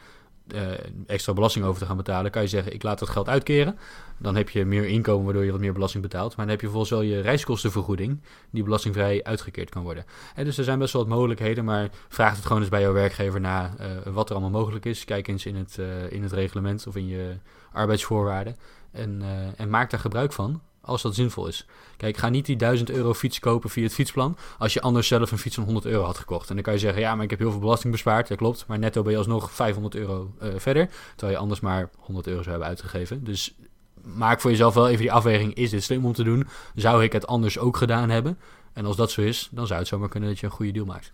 uh, 0.54 0.62
extra 1.08 1.34
belasting 1.34 1.66
over 1.66 1.80
te 1.80 1.86
gaan 1.86 1.98
betalen, 1.98 2.32
kan 2.32 2.42
je 2.42 2.48
zeggen: 2.48 2.74
ik 2.74 2.84
laat 2.84 3.00
dat 3.00 3.10
geld 3.10 3.30
uitkeren. 3.30 3.78
Dan 4.18 4.36
heb 4.36 4.50
je 4.50 4.66
meer 4.66 4.86
inkomen, 4.86 5.26
waardoor 5.26 5.44
je 5.46 5.52
wat 5.52 5.60
meer 5.60 5.74
belasting 5.74 6.04
betaalt. 6.04 6.36
Maar 6.36 6.46
dan 6.46 6.56
heb 6.56 6.62
je 6.64 6.70
volgens 6.70 6.90
wel 6.90 7.02
je 7.02 7.22
reiskostenvergoeding, 7.22 8.22
die 8.50 8.64
belastingvrij 8.64 9.24
uitgekeerd 9.24 9.70
kan 9.70 9.84
worden. 9.84 10.06
En 10.36 10.46
dus 10.46 10.58
er 10.58 10.64
zijn 10.64 10.80
best 10.80 10.94
wel 10.94 11.02
wat 11.02 11.12
mogelijkheden, 11.12 11.66
maar 11.66 11.90
vraag 12.08 12.36
het 12.36 12.46
gewoon 12.46 12.62
eens 12.62 12.70
bij 12.70 12.82
jouw 12.82 12.94
werkgever 12.94 13.40
na 13.40 13.76
uh, 13.80 14.14
wat 14.14 14.30
er 14.30 14.36
allemaal 14.36 14.62
mogelijk 14.62 14.86
is. 14.86 15.06
Kijk 15.06 15.28
eens 15.28 15.46
in 15.46 15.56
het, 15.56 15.78
uh, 15.80 16.12
in 16.12 16.24
het 16.24 16.32
reglement 16.32 16.88
of 16.88 16.96
in 16.96 17.08
je 17.08 17.38
arbeidsvoorwaarden. 17.72 18.56
En, 18.92 19.22
en 19.58 19.70
maak 19.70 19.90
daar 19.90 20.00
gebruik 20.00 20.34
van 20.34 20.62
als 20.86 21.02
dat 21.02 21.16
zinvol 21.16 21.48
is. 21.48 21.66
Kijk, 21.98 22.18
ga 22.18 22.30
niet 22.30 22.46
die 22.46 22.56
1000 22.56 22.90
euro 22.90 23.14
fiets 23.14 23.40
kopen 23.40 23.70
via 23.70 23.84
het 23.84 23.94
fietsplan 23.94 24.38
als 24.58 24.74
je 24.74 24.82
anders 24.82 25.08
zelf 25.08 25.32
een 25.32 25.38
fiets 25.38 25.56
van 25.56 25.64
100 25.64 25.86
euro 25.86 26.04
had 26.04 26.18
gekocht. 26.18 26.50
En 26.50 26.56
dan 26.56 26.64
kan 26.64 26.74
je 26.74 26.80
zeggen, 26.80 27.02
ja, 27.02 27.16
maar 27.16 27.24
ik 27.24 27.30
heb 27.30 27.40
heel 27.40 27.52
veel 27.52 27.60
belasting 27.60 27.92
bespaard. 27.92 28.28
Dat 28.28 28.38
klopt, 28.38 28.66
maar 28.68 28.80
netto 28.80 29.02
ben 29.02 29.12
je 29.12 29.18
alsnog 29.18 29.52
500 29.52 29.96
euro 29.96 30.34
uh, 30.42 30.50
verder. 30.58 30.90
Terwijl 31.10 31.32
je 31.32 31.38
anders 31.38 31.60
maar 31.60 31.90
100 31.98 32.28
euro 32.28 32.40
zou 32.40 32.50
hebben 32.50 32.68
uitgegeven. 32.68 33.24
Dus 33.24 33.56
maak 34.02 34.42
voor 34.42 34.52
jezelf 34.52 34.74
wel 34.74 34.88
even 34.88 35.02
die 35.02 35.12
afweging, 35.12 35.54
is 35.54 35.70
dit 35.70 35.84
slim 35.84 36.06
om 36.06 36.14
te 36.14 36.24
doen? 36.24 36.48
Zou 36.76 37.04
ik 37.04 37.12
het 37.12 37.28
anders 37.28 37.60
ook 37.60 37.78
gedaan 37.78 38.10
hebben? 38.10 38.38
En 38.74 38.86
als 38.86 38.96
dat 38.96 39.12
zo 39.12 39.22
is, 39.22 39.50
dan 39.52 39.68
zou 39.68 39.80
het 39.80 39.88
zomaar 39.88 40.10
kunnen 40.10 40.30
dat 40.30 40.40
je 40.40 40.46
een 40.46 40.52
goede 40.52 40.72
deal 40.72 40.86
maakt. 40.86 41.14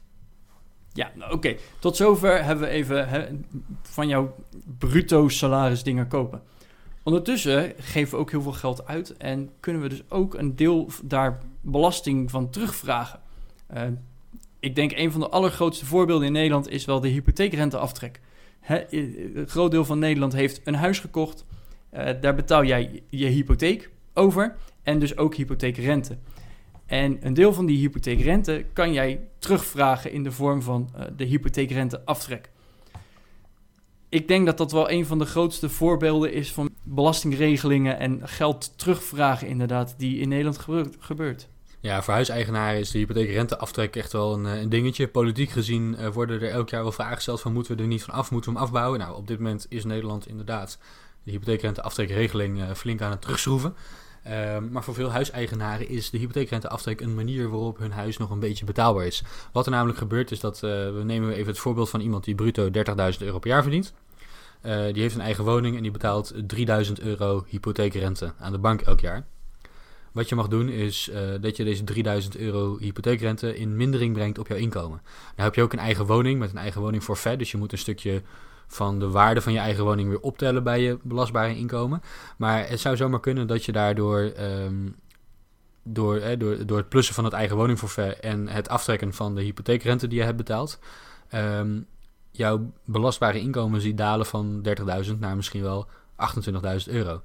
Ja, 0.93 1.11
nou, 1.15 1.33
oké. 1.33 1.55
Tot 1.79 1.95
zover 1.95 2.43
hebben 2.43 2.67
we 2.67 2.71
even 2.71 3.45
van 3.81 4.07
jouw 4.07 4.35
bruto 4.77 5.29
salaris 5.29 5.83
dingen 5.83 6.07
kopen. 6.07 6.41
Ondertussen 7.03 7.73
geven 7.77 8.13
we 8.13 8.19
ook 8.19 8.31
heel 8.31 8.41
veel 8.41 8.51
geld 8.51 8.87
uit 8.87 9.17
en 9.17 9.49
kunnen 9.59 9.81
we 9.81 9.89
dus 9.89 10.03
ook 10.09 10.33
een 10.33 10.55
deel 10.55 10.89
daar 11.03 11.39
belasting 11.61 12.31
van 12.31 12.49
terugvragen. 12.49 13.19
Uh, 13.73 13.81
ik 14.59 14.75
denk 14.75 14.91
een 14.91 15.11
van 15.11 15.21
de 15.21 15.29
allergrootste 15.29 15.85
voorbeelden 15.85 16.27
in 16.27 16.33
Nederland 16.33 16.69
is 16.69 16.85
wel 16.85 16.99
de 16.99 17.07
hypotheekrenteaftrek. 17.07 18.19
Hè, 18.59 18.93
een 18.93 19.47
groot 19.47 19.71
deel 19.71 19.85
van 19.85 19.99
Nederland 19.99 20.33
heeft 20.33 20.61
een 20.63 20.75
huis 20.75 20.99
gekocht. 20.99 21.45
Uh, 21.93 22.09
daar 22.21 22.35
betaal 22.35 22.63
jij 22.63 23.03
je 23.09 23.25
hypotheek 23.25 23.89
over 24.13 24.55
en 24.83 24.99
dus 24.99 25.17
ook 25.17 25.35
hypotheekrente. 25.35 26.17
En 26.85 27.17
een 27.21 27.33
deel 27.33 27.53
van 27.53 27.65
die 27.65 27.77
hypotheekrente 27.77 28.65
kan 28.73 28.93
jij 28.93 29.27
terugvragen 29.39 30.11
in 30.11 30.23
de 30.23 30.31
vorm 30.31 30.61
van 30.61 30.89
uh, 30.95 31.03
de 31.15 31.23
hypotheekrenteaftrek 31.23 32.49
ik 34.11 34.27
denk 34.27 34.45
dat 34.45 34.57
dat 34.57 34.71
wel 34.71 34.91
een 34.91 35.05
van 35.05 35.19
de 35.19 35.25
grootste 35.25 35.69
voorbeelden 35.69 36.33
is 36.33 36.51
van 36.51 36.69
belastingregelingen 36.83 37.99
en 37.99 38.21
geld 38.23 38.73
terugvragen 38.75 39.47
inderdaad, 39.47 39.95
die 39.97 40.19
in 40.19 40.29
Nederland 40.29 40.59
gebeurt. 40.99 41.47
Ja, 41.79 42.03
voor 42.03 42.13
huiseigenaren 42.13 42.79
is 42.79 42.91
de 42.91 42.97
hypotheekrenteaftrek 42.97 43.95
echt 43.95 44.11
wel 44.11 44.33
een, 44.33 44.45
eh, 44.45 44.61
een 44.61 44.69
dingetje. 44.69 45.07
Politiek 45.07 45.49
gezien 45.49 45.95
uh, 45.99 46.07
worden 46.07 46.41
er 46.41 46.49
elk 46.49 46.69
jaar 46.69 46.81
wel 46.81 46.91
vragen 46.91 47.15
gesteld 47.15 47.41
van 47.41 47.53
moeten 47.53 47.75
we 47.75 47.81
er 47.81 47.87
niet 47.87 48.03
van 48.03 48.13
af, 48.13 48.31
moeten 48.31 48.51
we 48.51 48.57
hem 48.57 48.67
afbouwen? 48.67 48.99
Nou, 48.99 49.15
op 49.15 49.27
dit 49.27 49.37
moment 49.37 49.65
is 49.69 49.83
Nederland 49.83 50.27
inderdaad 50.27 50.77
de 51.23 51.31
hypotheekrenteaftrekregeling 51.31 52.59
uh, 52.59 52.71
flink 52.71 53.01
aan 53.01 53.11
het 53.11 53.21
terugschroeven. 53.21 53.75
Uh, 54.27 54.57
maar 54.69 54.83
voor 54.83 54.93
veel 54.93 55.11
huiseigenaren 55.11 55.89
is 55.89 56.09
de 56.09 56.17
hypotheekrenteaftrek 56.17 57.01
een 57.01 57.15
manier 57.15 57.49
waarop 57.49 57.77
hun 57.77 57.91
huis 57.91 58.17
nog 58.17 58.29
een 58.29 58.39
beetje 58.39 58.65
betaalbaar 58.65 59.05
is. 59.05 59.23
Wat 59.51 59.65
er 59.65 59.71
namelijk 59.71 59.97
gebeurt 59.97 60.31
is 60.31 60.39
dat, 60.39 60.55
uh, 60.55 60.61
we 60.71 61.01
nemen 61.03 61.33
even 61.33 61.47
het 61.47 61.59
voorbeeld 61.59 61.89
van 61.89 61.99
iemand 61.99 62.23
die 62.23 62.35
bruto 62.35 62.69
30.000 62.69 63.17
euro 63.19 63.39
per 63.39 63.49
jaar 63.49 63.61
verdient. 63.61 63.93
Uh, 64.65 64.93
die 64.93 65.01
heeft 65.01 65.15
een 65.15 65.21
eigen 65.21 65.43
woning 65.43 65.75
en 65.75 65.81
die 65.81 65.91
betaalt 65.91 66.33
3000 66.47 66.99
euro 66.99 67.45
hypotheekrente 67.47 68.33
aan 68.39 68.51
de 68.51 68.57
bank 68.57 68.81
elk 68.81 68.99
jaar. 68.99 69.25
Wat 70.11 70.29
je 70.29 70.35
mag 70.35 70.47
doen 70.47 70.69
is 70.69 71.09
uh, 71.09 71.17
dat 71.41 71.57
je 71.57 71.63
deze 71.63 71.83
3000 71.83 72.37
euro 72.37 72.77
hypotheekrente 72.79 73.57
in 73.57 73.75
mindering 73.75 74.13
brengt 74.13 74.37
op 74.39 74.47
jouw 74.47 74.57
inkomen. 74.57 75.01
Dan 75.35 75.45
heb 75.45 75.55
je 75.55 75.61
ook 75.61 75.73
een 75.73 75.79
eigen 75.79 76.05
woning 76.05 76.39
met 76.39 76.49
een 76.49 76.57
eigen 76.57 76.81
woning 76.81 77.03
forfait. 77.03 77.39
Dus 77.39 77.51
je 77.51 77.57
moet 77.57 77.71
een 77.71 77.77
stukje 77.77 78.21
van 78.71 78.99
de 78.99 79.09
waarde 79.09 79.41
van 79.41 79.53
je 79.53 79.59
eigen 79.59 79.83
woning 79.83 80.09
weer 80.09 80.19
optellen 80.19 80.63
bij 80.63 80.81
je 80.81 80.97
belastbare 81.01 81.57
inkomen. 81.57 82.01
Maar 82.37 82.69
het 82.69 82.79
zou 82.79 82.95
zomaar 82.95 83.19
kunnen 83.19 83.47
dat 83.47 83.65
je 83.65 83.71
daardoor 83.71 84.31
um, 84.39 84.95
door, 85.83 86.17
eh, 86.17 86.39
door, 86.39 86.65
door 86.65 86.77
het 86.77 86.89
plussen 86.89 87.15
van 87.15 87.23
het 87.23 87.33
eigen 87.33 87.55
woningforfait 87.55 88.19
en 88.19 88.47
het 88.47 88.69
aftrekken 88.69 89.13
van 89.13 89.35
de 89.35 89.41
hypotheekrente 89.41 90.07
die 90.07 90.17
je 90.17 90.25
hebt 90.25 90.37
betaald, 90.37 90.79
um, 91.33 91.85
jouw 92.31 92.71
belastbare 92.85 93.39
inkomen 93.39 93.81
ziet 93.81 93.97
dalen 93.97 94.25
van 94.25 94.67
30.000 95.05 95.19
naar 95.19 95.35
misschien 95.35 95.61
wel 95.61 95.87
28.000 96.15 96.93
euro. 96.93 97.21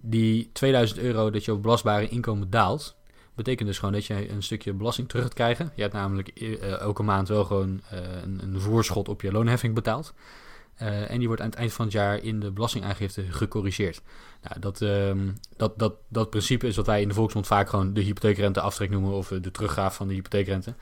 Die 0.00 0.50
2000 0.52 0.98
euro 1.00 1.30
dat 1.30 1.44
jouw 1.44 1.58
belastbare 1.58 2.08
inkomen 2.08 2.50
daalt, 2.50 2.96
betekent 3.34 3.68
dus 3.68 3.78
gewoon 3.78 3.94
dat 3.94 4.06
je 4.06 4.30
een 4.30 4.42
stukje 4.42 4.72
belasting 4.72 5.08
terug 5.08 5.24
gaat 5.24 5.34
krijgen. 5.34 5.72
Je 5.74 5.82
hebt 5.82 5.94
namelijk 5.94 6.30
uh, 6.40 6.62
elke 6.62 7.02
maand 7.02 7.28
wel 7.28 7.44
gewoon 7.44 7.80
een, 7.90 8.40
een, 8.42 8.60
voorschot 8.60 9.08
op 9.08 9.22
je 9.22 9.32
loonheffing 9.32 9.74
betaald. 9.74 10.14
Uh, 10.82 11.10
en 11.10 11.18
die 11.18 11.26
wordt 11.26 11.42
aan 11.42 11.48
het 11.48 11.58
eind 11.58 11.72
van 11.72 11.84
het 11.84 11.94
jaar 11.94 12.22
in 12.22 12.40
de 12.40 12.50
belastingaangifte 12.50 13.22
gecorrigeerd. 13.22 14.02
Nou, 14.42 14.60
dat, 14.60 14.80
um, 14.80 15.34
dat, 15.56 15.78
dat, 15.78 15.94
dat 16.08 16.30
principe 16.30 16.66
is 16.66 16.76
wat 16.76 16.86
wij 16.86 17.02
in 17.02 17.08
de 17.08 17.14
volksmond 17.14 17.46
vaak 17.46 17.68
gewoon 17.68 17.92
de 17.92 18.00
hypotheekrente 18.00 18.60
aftrek 18.60 18.90
noemen 18.90 19.12
of 19.12 19.28
de 19.28 19.50
teruggaaf 19.50 19.94
van 19.94 20.08
de 20.08 20.14
hypotheekrente. 20.14 20.74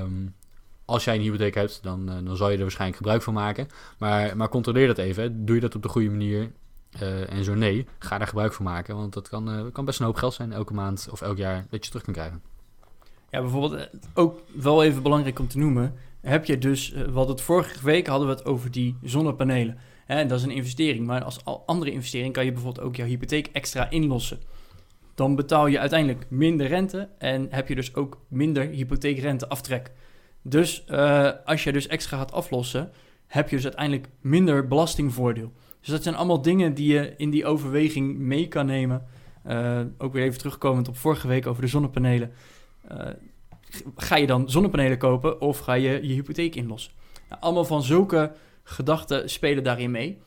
Um, 0.00 0.34
als 0.84 1.04
jij 1.04 1.14
een 1.14 1.20
hypotheek 1.20 1.54
hebt, 1.54 1.82
dan, 1.82 2.10
uh, 2.10 2.16
dan 2.24 2.36
zal 2.36 2.48
je 2.50 2.56
er 2.56 2.62
waarschijnlijk 2.62 2.98
gebruik 2.98 3.22
van 3.22 3.34
maken. 3.34 3.68
Maar, 3.98 4.36
maar 4.36 4.48
controleer 4.48 4.86
dat 4.86 4.98
even. 4.98 5.46
Doe 5.46 5.54
je 5.54 5.60
dat 5.60 5.74
op 5.74 5.82
de 5.82 5.88
goede 5.88 6.10
manier? 6.10 6.52
En 7.28 7.44
zo 7.44 7.54
nee, 7.54 7.86
ga 7.98 8.18
daar 8.18 8.26
gebruik 8.26 8.52
van 8.52 8.64
maken. 8.64 8.96
Want 8.96 9.12
dat 9.12 9.28
kan, 9.28 9.70
kan 9.72 9.84
best 9.84 9.98
een 9.98 10.06
hoop 10.06 10.16
geld 10.16 10.34
zijn 10.34 10.52
elke 10.52 10.74
maand 10.74 11.08
of 11.10 11.22
elk 11.22 11.36
jaar 11.36 11.66
dat 11.70 11.84
je 11.84 11.90
terug 11.90 12.04
kan 12.04 12.14
krijgen. 12.14 12.42
Ja, 13.30 13.40
bijvoorbeeld 13.40 13.88
ook 14.14 14.42
wel 14.54 14.84
even 14.84 15.02
belangrijk 15.02 15.38
om 15.38 15.48
te 15.48 15.58
noemen. 15.58 15.94
Heb 16.20 16.44
je 16.44 16.58
dus, 16.58 16.90
we 16.90 17.12
hadden 17.12 17.34
het 17.34 17.40
vorige 17.40 17.84
week 17.84 18.06
hadden 18.06 18.28
we 18.28 18.34
het 18.34 18.44
over 18.44 18.70
die 18.70 18.96
zonnepanelen. 19.02 19.78
Hè, 20.04 20.26
dat 20.26 20.38
is 20.38 20.44
een 20.44 20.50
investering. 20.50 21.06
Maar 21.06 21.24
als 21.24 21.44
andere 21.66 21.90
investering 21.90 22.32
kan 22.32 22.44
je 22.44 22.52
bijvoorbeeld 22.52 22.86
ook 22.86 22.96
jouw 22.96 23.06
hypotheek 23.06 23.48
extra 23.52 23.90
inlossen. 23.90 24.38
Dan 25.14 25.36
betaal 25.36 25.66
je 25.66 25.78
uiteindelijk 25.78 26.26
minder 26.28 26.66
rente 26.66 27.08
en 27.18 27.46
heb 27.50 27.68
je 27.68 27.74
dus 27.74 27.94
ook 27.94 28.20
minder 28.28 28.66
hypotheekrenteaftrek. 28.68 29.92
Dus 30.42 30.84
uh, 30.90 31.30
als 31.44 31.64
je 31.64 31.72
dus 31.72 31.86
extra 31.86 32.16
gaat 32.16 32.32
aflossen, 32.32 32.90
heb 33.26 33.48
je 33.48 33.56
dus 33.56 33.64
uiteindelijk 33.64 34.08
minder 34.20 34.68
belastingvoordeel. 34.68 35.52
Dus 35.80 35.88
dat 35.88 36.02
zijn 36.02 36.14
allemaal 36.14 36.42
dingen 36.42 36.74
die 36.74 36.92
je 36.92 37.14
in 37.16 37.30
die 37.30 37.46
overweging 37.46 38.18
mee 38.18 38.48
kan 38.48 38.66
nemen. 38.66 39.06
Ook 39.98 40.12
weer 40.12 40.22
even 40.24 40.38
terugkomend 40.38 40.88
op 40.88 40.96
vorige 40.96 41.28
week 41.28 41.46
over 41.46 41.62
de 41.62 41.68
zonnepanelen. 41.68 42.32
Uh, 42.92 43.08
ga 43.96 44.16
je 44.16 44.26
dan 44.26 44.50
zonnepanelen 44.50 44.98
kopen 44.98 45.40
of 45.40 45.58
ga 45.58 45.74
je 45.74 45.90
je 46.02 46.14
hypotheek 46.14 46.54
inlossen? 46.54 46.92
Nou, 47.28 47.40
allemaal 47.40 47.64
van 47.64 47.82
zulke 47.82 48.32
gedachten 48.62 49.30
spelen 49.30 49.64
daarin 49.64 49.90
mee. 49.90 50.18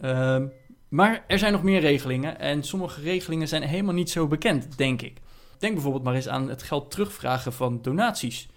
Uh, 0.00 0.42
maar 0.88 1.24
er 1.26 1.38
zijn 1.38 1.52
nog 1.52 1.62
meer 1.62 1.80
regelingen 1.80 2.38
en 2.38 2.62
sommige 2.62 3.00
regelingen 3.00 3.48
zijn 3.48 3.62
helemaal 3.62 3.94
niet 3.94 4.10
zo 4.10 4.26
bekend, 4.26 4.76
denk 4.76 5.02
ik. 5.02 5.20
Denk 5.58 5.74
bijvoorbeeld 5.74 6.04
maar 6.04 6.14
eens 6.14 6.28
aan 6.28 6.48
het 6.48 6.62
geld 6.62 6.90
terugvragen 6.90 7.52
van 7.52 7.82
donaties. 7.82 8.48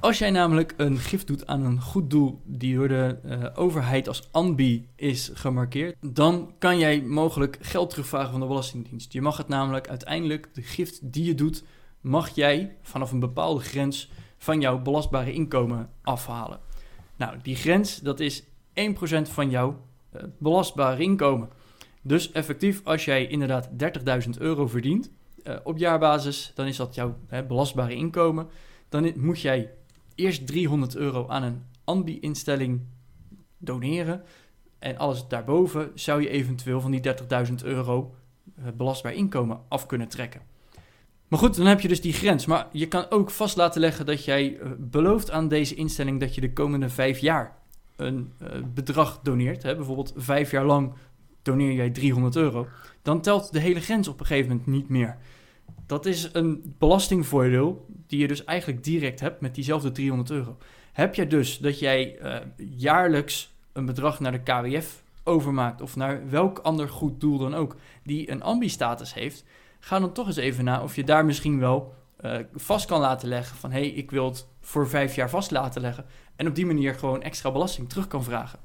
Als 0.00 0.18
jij 0.18 0.30
namelijk 0.30 0.74
een 0.76 0.98
gift 0.98 1.26
doet 1.26 1.46
aan 1.46 1.64
een 1.64 1.80
goed 1.80 2.10
doel 2.10 2.40
die 2.44 2.74
door 2.76 2.88
de 2.88 3.18
uh, 3.24 3.44
overheid 3.54 4.08
als 4.08 4.28
ANBI 4.30 4.88
is 4.96 5.30
gemarkeerd, 5.34 5.96
dan 6.00 6.54
kan 6.58 6.78
jij 6.78 7.02
mogelijk 7.02 7.58
geld 7.60 7.90
terugvragen 7.90 8.30
van 8.30 8.40
de 8.40 8.46
Belastingdienst. 8.46 9.12
Je 9.12 9.20
mag 9.20 9.36
het 9.36 9.48
namelijk 9.48 9.88
uiteindelijk, 9.88 10.48
de 10.52 10.62
gift 10.62 11.12
die 11.12 11.24
je 11.24 11.34
doet, 11.34 11.64
mag 12.02 12.28
jij 12.28 12.76
vanaf 12.82 13.12
een 13.12 13.20
bepaalde 13.20 13.60
grens 13.60 14.10
van 14.36 14.60
jouw 14.60 14.78
belastbare 14.78 15.32
inkomen 15.32 15.90
afhalen. 16.02 16.60
Nou, 17.16 17.36
die 17.42 17.56
grens, 17.56 17.98
dat 18.00 18.20
is 18.20 18.42
1% 18.42 18.44
van 19.22 19.50
jouw 19.50 19.80
uh, 20.16 20.22
belastbare 20.38 21.02
inkomen. 21.02 21.48
Dus 22.02 22.32
effectief, 22.32 22.80
als 22.84 23.04
jij 23.04 23.26
inderdaad 23.26 23.68
30.000 24.24 24.30
euro 24.38 24.66
verdient 24.66 25.10
uh, 25.44 25.56
op 25.64 25.78
jaarbasis, 25.78 26.52
dan 26.54 26.66
is 26.66 26.76
dat 26.76 26.94
jouw 26.94 27.16
belastbare 27.48 27.94
inkomen. 27.94 28.48
Dan 28.88 29.12
moet 29.16 29.40
jij 29.40 29.70
eerst 30.14 30.46
300 30.46 30.96
euro 30.96 31.28
aan 31.28 31.42
een 31.42 31.62
ANBI-instelling 31.84 32.80
doneren. 33.58 34.22
En 34.78 34.98
alles 34.98 35.28
daarboven 35.28 35.90
zou 35.94 36.22
je 36.22 36.28
eventueel 36.28 36.80
van 36.80 36.90
die 36.90 37.00
30.000 37.48 37.54
euro 37.64 38.14
eh, 38.56 38.64
belastbaar 38.76 39.14
inkomen 39.14 39.60
af 39.68 39.86
kunnen 39.86 40.08
trekken. 40.08 40.40
Maar 41.32 41.40
goed, 41.40 41.56
dan 41.56 41.66
heb 41.66 41.80
je 41.80 41.88
dus 41.88 42.00
die 42.00 42.12
grens. 42.12 42.46
Maar 42.46 42.66
je 42.72 42.88
kan 42.88 43.10
ook 43.10 43.30
vast 43.30 43.56
laten 43.56 43.80
leggen 43.80 44.06
dat 44.06 44.24
jij 44.24 44.50
uh, 44.50 44.70
belooft 44.78 45.30
aan 45.30 45.48
deze 45.48 45.74
instelling 45.74 46.20
dat 46.20 46.34
je 46.34 46.40
de 46.40 46.52
komende 46.52 46.88
vijf 46.88 47.18
jaar 47.18 47.56
een 47.96 48.32
uh, 48.42 48.48
bedrag 48.74 49.20
doneert. 49.22 49.62
Hè? 49.62 49.76
Bijvoorbeeld 49.76 50.12
vijf 50.16 50.50
jaar 50.50 50.64
lang 50.64 50.92
doneer 51.42 51.72
jij 51.72 51.90
300 51.90 52.36
euro. 52.36 52.66
Dan 53.02 53.20
telt 53.20 53.52
de 53.52 53.58
hele 53.58 53.80
grens 53.80 54.08
op 54.08 54.20
een 54.20 54.26
gegeven 54.26 54.50
moment 54.50 54.66
niet 54.66 54.88
meer. 54.88 55.16
Dat 55.86 56.06
is 56.06 56.28
een 56.32 56.74
belastingvoordeel 56.78 57.86
die 58.06 58.18
je 58.18 58.28
dus 58.28 58.44
eigenlijk 58.44 58.84
direct 58.84 59.20
hebt 59.20 59.40
met 59.40 59.54
diezelfde 59.54 59.92
300 59.92 60.30
euro. 60.30 60.56
Heb 60.92 61.14
je 61.14 61.26
dus 61.26 61.58
dat 61.58 61.78
jij 61.78 62.18
uh, 62.22 62.36
jaarlijks 62.56 63.52
een 63.72 63.84
bedrag 63.84 64.20
naar 64.20 64.32
de 64.32 64.42
KWF 64.42 65.02
overmaakt 65.24 65.80
of 65.80 65.96
naar 65.96 66.30
welk 66.30 66.58
ander 66.58 66.88
goed 66.88 67.20
doel 67.20 67.38
dan 67.38 67.54
ook 67.54 67.76
die 68.02 68.30
een 68.30 68.42
ambi-status 68.42 69.14
heeft, 69.14 69.44
ga 69.84 69.98
dan 69.98 70.12
toch 70.12 70.26
eens 70.26 70.36
even 70.36 70.64
na 70.64 70.82
of 70.82 70.96
je 70.96 71.04
daar 71.04 71.24
misschien 71.24 71.58
wel 71.58 71.94
uh, 72.24 72.38
vast 72.54 72.86
kan 72.86 73.00
laten 73.00 73.28
leggen 73.28 73.56
van 73.56 73.70
hé, 73.70 73.78
hey, 73.78 73.88
ik 73.88 74.10
wil 74.10 74.24
het 74.24 74.46
voor 74.60 74.88
vijf 74.88 75.14
jaar 75.14 75.30
vast 75.30 75.50
laten 75.50 75.80
leggen 75.80 76.04
en 76.36 76.46
op 76.46 76.54
die 76.54 76.66
manier 76.66 76.94
gewoon 76.94 77.22
extra 77.22 77.50
belasting 77.52 77.88
terug 77.88 78.06
kan 78.06 78.24
vragen. 78.24 78.58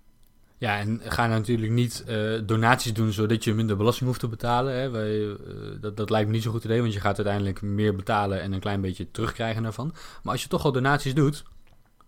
Ja, 0.57 0.79
en 0.79 1.01
ga 1.03 1.27
natuurlijk 1.27 1.71
niet 1.71 2.03
uh, 2.07 2.39
donaties 2.45 2.93
doen 2.93 3.11
zodat 3.11 3.43
je 3.43 3.53
minder 3.53 3.77
belasting 3.77 4.07
hoeft 4.07 4.19
te 4.19 4.27
betalen. 4.27 4.73
Hè. 4.73 4.89
Wij, 4.89 5.17
uh, 5.19 5.35
dat, 5.81 5.97
dat 5.97 6.09
lijkt 6.09 6.27
me 6.27 6.33
niet 6.33 6.43
zo'n 6.43 6.51
goed 6.51 6.63
idee, 6.63 6.81
want 6.81 6.93
je 6.93 6.99
gaat 6.99 7.17
uiteindelijk 7.17 7.61
meer 7.61 7.95
betalen 7.95 8.41
en 8.41 8.51
een 8.51 8.59
klein 8.59 8.81
beetje 8.81 9.11
terugkrijgen 9.11 9.63
daarvan. 9.63 9.93
Maar 10.23 10.33
als 10.33 10.43
je 10.43 10.49
toch 10.49 10.65
al 10.65 10.71
donaties 10.71 11.13
doet, 11.13 11.43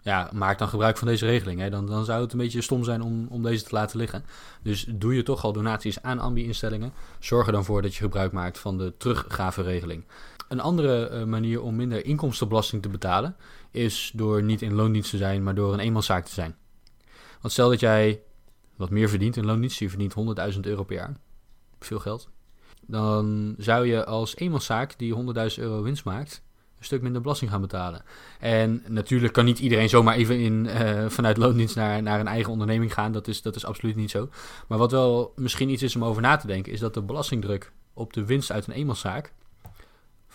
ja, 0.02 0.30
maak 0.34 0.58
dan 0.58 0.68
gebruik 0.68 0.98
van 0.98 1.08
deze 1.08 1.26
regeling. 1.26 1.60
Hè. 1.60 1.70
Dan, 1.70 1.86
dan 1.86 2.06
zou 2.06 2.22
het 2.22 2.32
een 2.32 2.38
beetje 2.38 2.62
stom 2.62 2.84
zijn 2.84 3.02
om, 3.02 3.28
om 3.30 3.44
deze 3.44 3.64
te 3.64 3.76
laten 3.76 3.98
liggen. 3.98 4.26
Dus 4.62 4.86
doe 4.90 5.16
je 5.16 5.24
toch 5.24 5.44
al 5.44 5.54
donaties 5.54 6.02
aan 6.02 6.20
ambi-instellingen. 6.20 6.94
Zorg 7.20 7.46
er 7.46 7.52
dan 7.52 7.66
voor 7.66 7.82
dat 7.82 7.96
je 7.96 8.04
gebruik 8.04 8.32
maakt 8.32 8.60
van 8.60 8.78
de 8.78 8.94
teruggaveregeling. 8.98 10.06
Een 10.48 10.60
andere 10.60 11.10
uh, 11.12 11.24
manier 11.24 11.62
om 11.62 11.76
minder 11.76 12.06
inkomstenbelasting 12.06 12.82
te 12.82 12.90
betalen 12.90 13.36
is 13.72 14.12
door 14.16 14.44
niet 14.44 14.62
in 14.62 14.74
loondienst 14.74 15.10
te 15.10 15.18
zijn, 15.18 15.44
maar 15.44 15.56
door 15.56 15.74
een 15.74 15.80
eenmanszaak 15.80 16.26
te 16.26 16.34
zijn. 16.34 16.56
Want 17.42 17.54
stel 17.54 17.70
dat 17.70 17.80
jij 17.80 18.22
wat 18.76 18.90
meer 18.90 19.10
verdient 19.10 19.36
in 19.36 19.46
loondienst, 19.46 19.80
je 19.80 19.90
verdient 19.90 20.16
100.000 20.54 20.60
euro 20.60 20.84
per 20.84 20.96
jaar, 20.96 21.18
veel 21.80 22.00
geld, 22.00 22.30
dan 22.88 23.56
zou 23.58 23.86
je 23.86 24.06
als 24.06 24.36
eenmanszaak 24.36 24.98
die 24.98 25.16
100.000 25.16 25.22
euro 25.56 25.82
winst 25.82 26.04
maakt, 26.04 26.44
een 26.80 26.86
stuk 26.86 27.02
minder 27.02 27.22
belasting 27.22 27.52
gaan 27.52 27.62
betalen. 27.62 28.04
En 28.40 28.84
natuurlijk 28.88 29.34
kan 29.34 29.46
niet 29.46 29.60
iedereen 29.60 29.90
zomaar 29.90 30.16
even 30.16 30.40
in, 30.40 30.66
uh, 30.66 31.06
vanuit 31.08 31.38
loondienst 31.38 31.76
naar, 31.76 32.02
naar 32.02 32.20
een 32.20 32.28
eigen 32.28 32.52
onderneming 32.52 32.94
gaan. 32.94 33.12
Dat 33.12 33.28
is, 33.28 33.42
dat 33.42 33.56
is 33.56 33.66
absoluut 33.66 33.96
niet 33.96 34.12
zo. 34.12 34.30
Maar 34.68 34.78
wat 34.78 34.92
wel 34.92 35.34
misschien 35.36 35.70
iets 35.70 35.84
is 35.84 35.96
om 35.96 36.04
over 36.04 36.22
na 36.22 36.36
te 36.36 36.48
denken, 36.48 36.74
is 36.74 36.80
dat 36.80 36.94
de 36.94 37.02
belastingdruk 37.02 37.72
op 37.94 38.14
de 38.14 38.26
winst 38.26 38.52
uit 38.52 38.68
een 38.68 38.74
eenmanszaak 38.74 39.34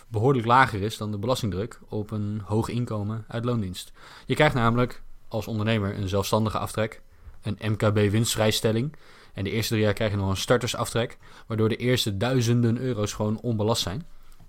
behoorlijk 0.07 0.45
lager 0.45 0.81
is 0.81 0.97
dan 0.97 1.11
de 1.11 1.17
belastingdruk 1.17 1.79
op 1.89 2.11
een 2.11 2.41
hoog 2.45 2.69
inkomen 2.69 3.25
uit 3.27 3.45
loondienst. 3.45 3.91
Je 4.25 4.35
krijgt 4.35 4.55
namelijk 4.55 5.01
als 5.27 5.47
ondernemer 5.47 5.97
een 5.97 6.09
zelfstandige 6.09 6.57
aftrek, 6.57 7.01
een 7.41 7.57
MKB-winstvrijstelling. 7.71 8.95
En 9.33 9.43
de 9.43 9.51
eerste 9.51 9.73
drie 9.73 9.85
jaar 9.85 9.93
krijg 9.93 10.11
je 10.11 10.17
nog 10.17 10.29
een 10.29 10.37
startersaftrek, 10.37 11.17
waardoor 11.47 11.69
de 11.69 11.75
eerste 11.75 12.17
duizenden 12.17 12.77
euro's 12.77 13.13
gewoon 13.13 13.39
onbelast 13.39 13.81
zijn. 13.81 14.05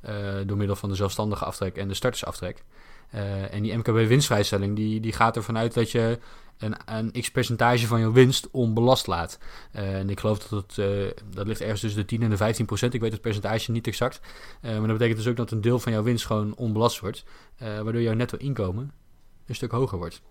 Uh, 0.08 0.34
door 0.46 0.56
middel 0.56 0.76
van 0.76 0.88
de 0.88 0.94
zelfstandige 0.94 1.44
aftrek 1.44 1.76
en 1.76 1.88
de 1.88 1.94
startersaftrek. 1.94 2.64
Uh, 3.14 3.54
en 3.54 3.62
die 3.62 3.76
MKB-winstvrijstelling 3.76 4.76
die, 4.76 5.00
die 5.00 5.12
gaat 5.12 5.36
ervan 5.36 5.58
uit 5.58 5.74
dat 5.74 5.90
je 5.90 6.18
een, 6.58 6.76
een 6.84 7.12
x 7.20 7.30
percentage 7.30 7.86
van 7.86 8.00
je 8.00 8.12
winst 8.12 8.48
onbelast 8.50 9.06
laat. 9.06 9.38
Uh, 9.76 9.98
en 9.98 10.10
ik 10.10 10.20
geloof 10.20 10.38
dat 10.38 10.76
het, 10.76 11.14
dat 11.30 11.46
ligt 11.46 11.60
ergens 11.60 11.80
tussen 11.80 12.00
de 12.00 12.06
10 12.06 12.22
en 12.22 12.30
de 12.30 12.36
15 12.36 12.66
procent. 12.66 12.94
Ik 12.94 13.00
weet 13.00 13.12
het 13.12 13.20
percentage 13.20 13.70
niet 13.70 13.86
exact. 13.86 14.20
maar 14.60 14.80
dat 14.80 14.86
betekent 14.86 15.16
dus 15.16 15.26
ook 15.26 15.36
dat 15.36 15.50
een 15.50 15.60
deel 15.60 15.78
van 15.78 15.92
jouw 15.92 16.02
winst 16.02 16.26
gewoon 16.26 16.54
onbelast 16.54 17.00
wordt. 17.00 17.24
waardoor 17.58 18.02
jouw 18.02 18.14
netto 18.14 18.36
inkomen 18.36 18.92
een 19.46 19.54
stuk 19.54 19.70
hoger 19.70 19.98
wordt. 19.98 20.22